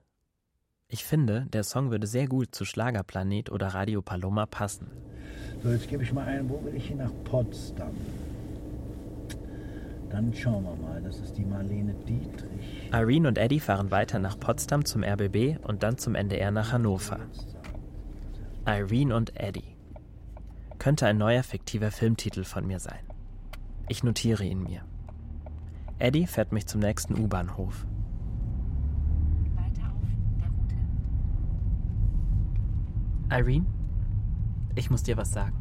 Ich 0.88 1.04
finde, 1.04 1.48
der 1.48 1.64
Song 1.64 1.90
würde 1.90 2.06
sehr 2.06 2.28
gut 2.28 2.54
zu 2.54 2.64
Schlagerplanet 2.64 3.50
oder 3.50 3.70
Radio 3.70 4.04
Paloma 4.04 4.46
passen. 4.46 4.92
So, 5.64 5.72
jetzt 5.72 5.90
gebe 5.90 6.04
ich 6.04 6.14
mal 6.14 6.26
ein, 6.26 6.48
wo 6.48 6.64
will 6.64 6.76
ich 6.76 6.90
hin? 6.90 6.98
Nach 7.00 7.12
Potsdam. 7.24 7.96
Dann 10.10 10.34
schauen 10.34 10.64
wir 10.64 10.76
mal, 10.76 11.02
das 11.02 11.20
ist 11.20 11.38
die 11.38 11.46
Marlene 11.46 11.94
Dietrich. 11.94 12.90
Irene 12.94 13.28
und 13.28 13.38
Eddie 13.38 13.60
fahren 13.60 13.92
weiter 13.92 14.20
nach 14.20 14.40
Potsdam 14.40 14.86
zum 14.86 15.04
RBB 15.04 15.58
und 15.66 15.84
dann 15.84 15.98
zum 15.98 16.16
NDR 16.16 16.52
nach 16.52 16.72
Hannover. 16.72 17.20
Irene 18.66 19.16
und 19.16 19.40
Eddie. 19.40 19.76
Könnte 20.78 21.08
ein 21.08 21.18
neuer 21.18 21.44
fiktiver 21.44 21.92
Filmtitel 21.92 22.44
von 22.44 22.68
mir 22.68 22.80
sein. 22.80 23.00
Ich 23.88 24.04
notiere 24.04 24.44
ihn 24.44 24.64
mir. 24.64 24.82
Eddie 25.98 26.28
fährt 26.28 26.52
mich 26.52 26.68
zum 26.68 26.82
nächsten 26.82 27.18
U-Bahnhof. 27.18 27.86
Irene, 33.32 33.66
ich 34.76 34.90
muss 34.92 35.04
dir 35.04 35.18
was 35.18 35.32
sagen. 35.32 35.56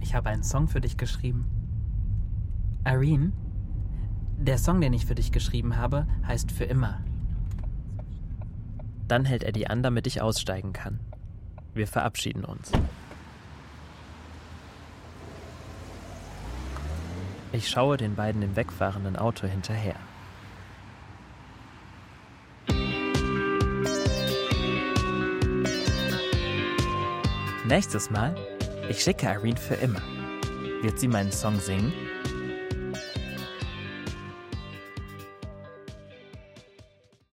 Ich 0.00 0.14
habe 0.14 0.28
einen 0.28 0.42
Song 0.42 0.68
für 0.68 0.80
dich 0.80 0.96
geschrieben. 0.96 1.55
Irene, 2.86 3.32
der 4.38 4.58
Song, 4.58 4.80
den 4.80 4.92
ich 4.92 5.06
für 5.06 5.16
dich 5.16 5.32
geschrieben 5.32 5.76
habe, 5.76 6.06
heißt 6.24 6.52
Für 6.52 6.64
immer. 6.64 7.00
Dann 9.08 9.24
hält 9.24 9.42
er 9.42 9.50
die 9.50 9.66
an, 9.66 9.82
damit 9.82 10.06
ich 10.06 10.22
aussteigen 10.22 10.72
kann. 10.72 11.00
Wir 11.74 11.88
verabschieden 11.88 12.44
uns. 12.44 12.70
Ich 17.50 17.68
schaue 17.68 17.96
den 17.96 18.14
beiden 18.14 18.40
im 18.42 18.54
wegfahrenden 18.54 19.16
Auto 19.16 19.48
hinterher. 19.48 19.96
Nächstes 27.66 28.10
Mal, 28.10 28.36
ich 28.88 29.02
schicke 29.02 29.26
Irene 29.26 29.56
für 29.56 29.74
immer. 29.74 30.02
Wird 30.82 31.00
sie 31.00 31.08
meinen 31.08 31.32
Song 31.32 31.58
singen? 31.58 31.92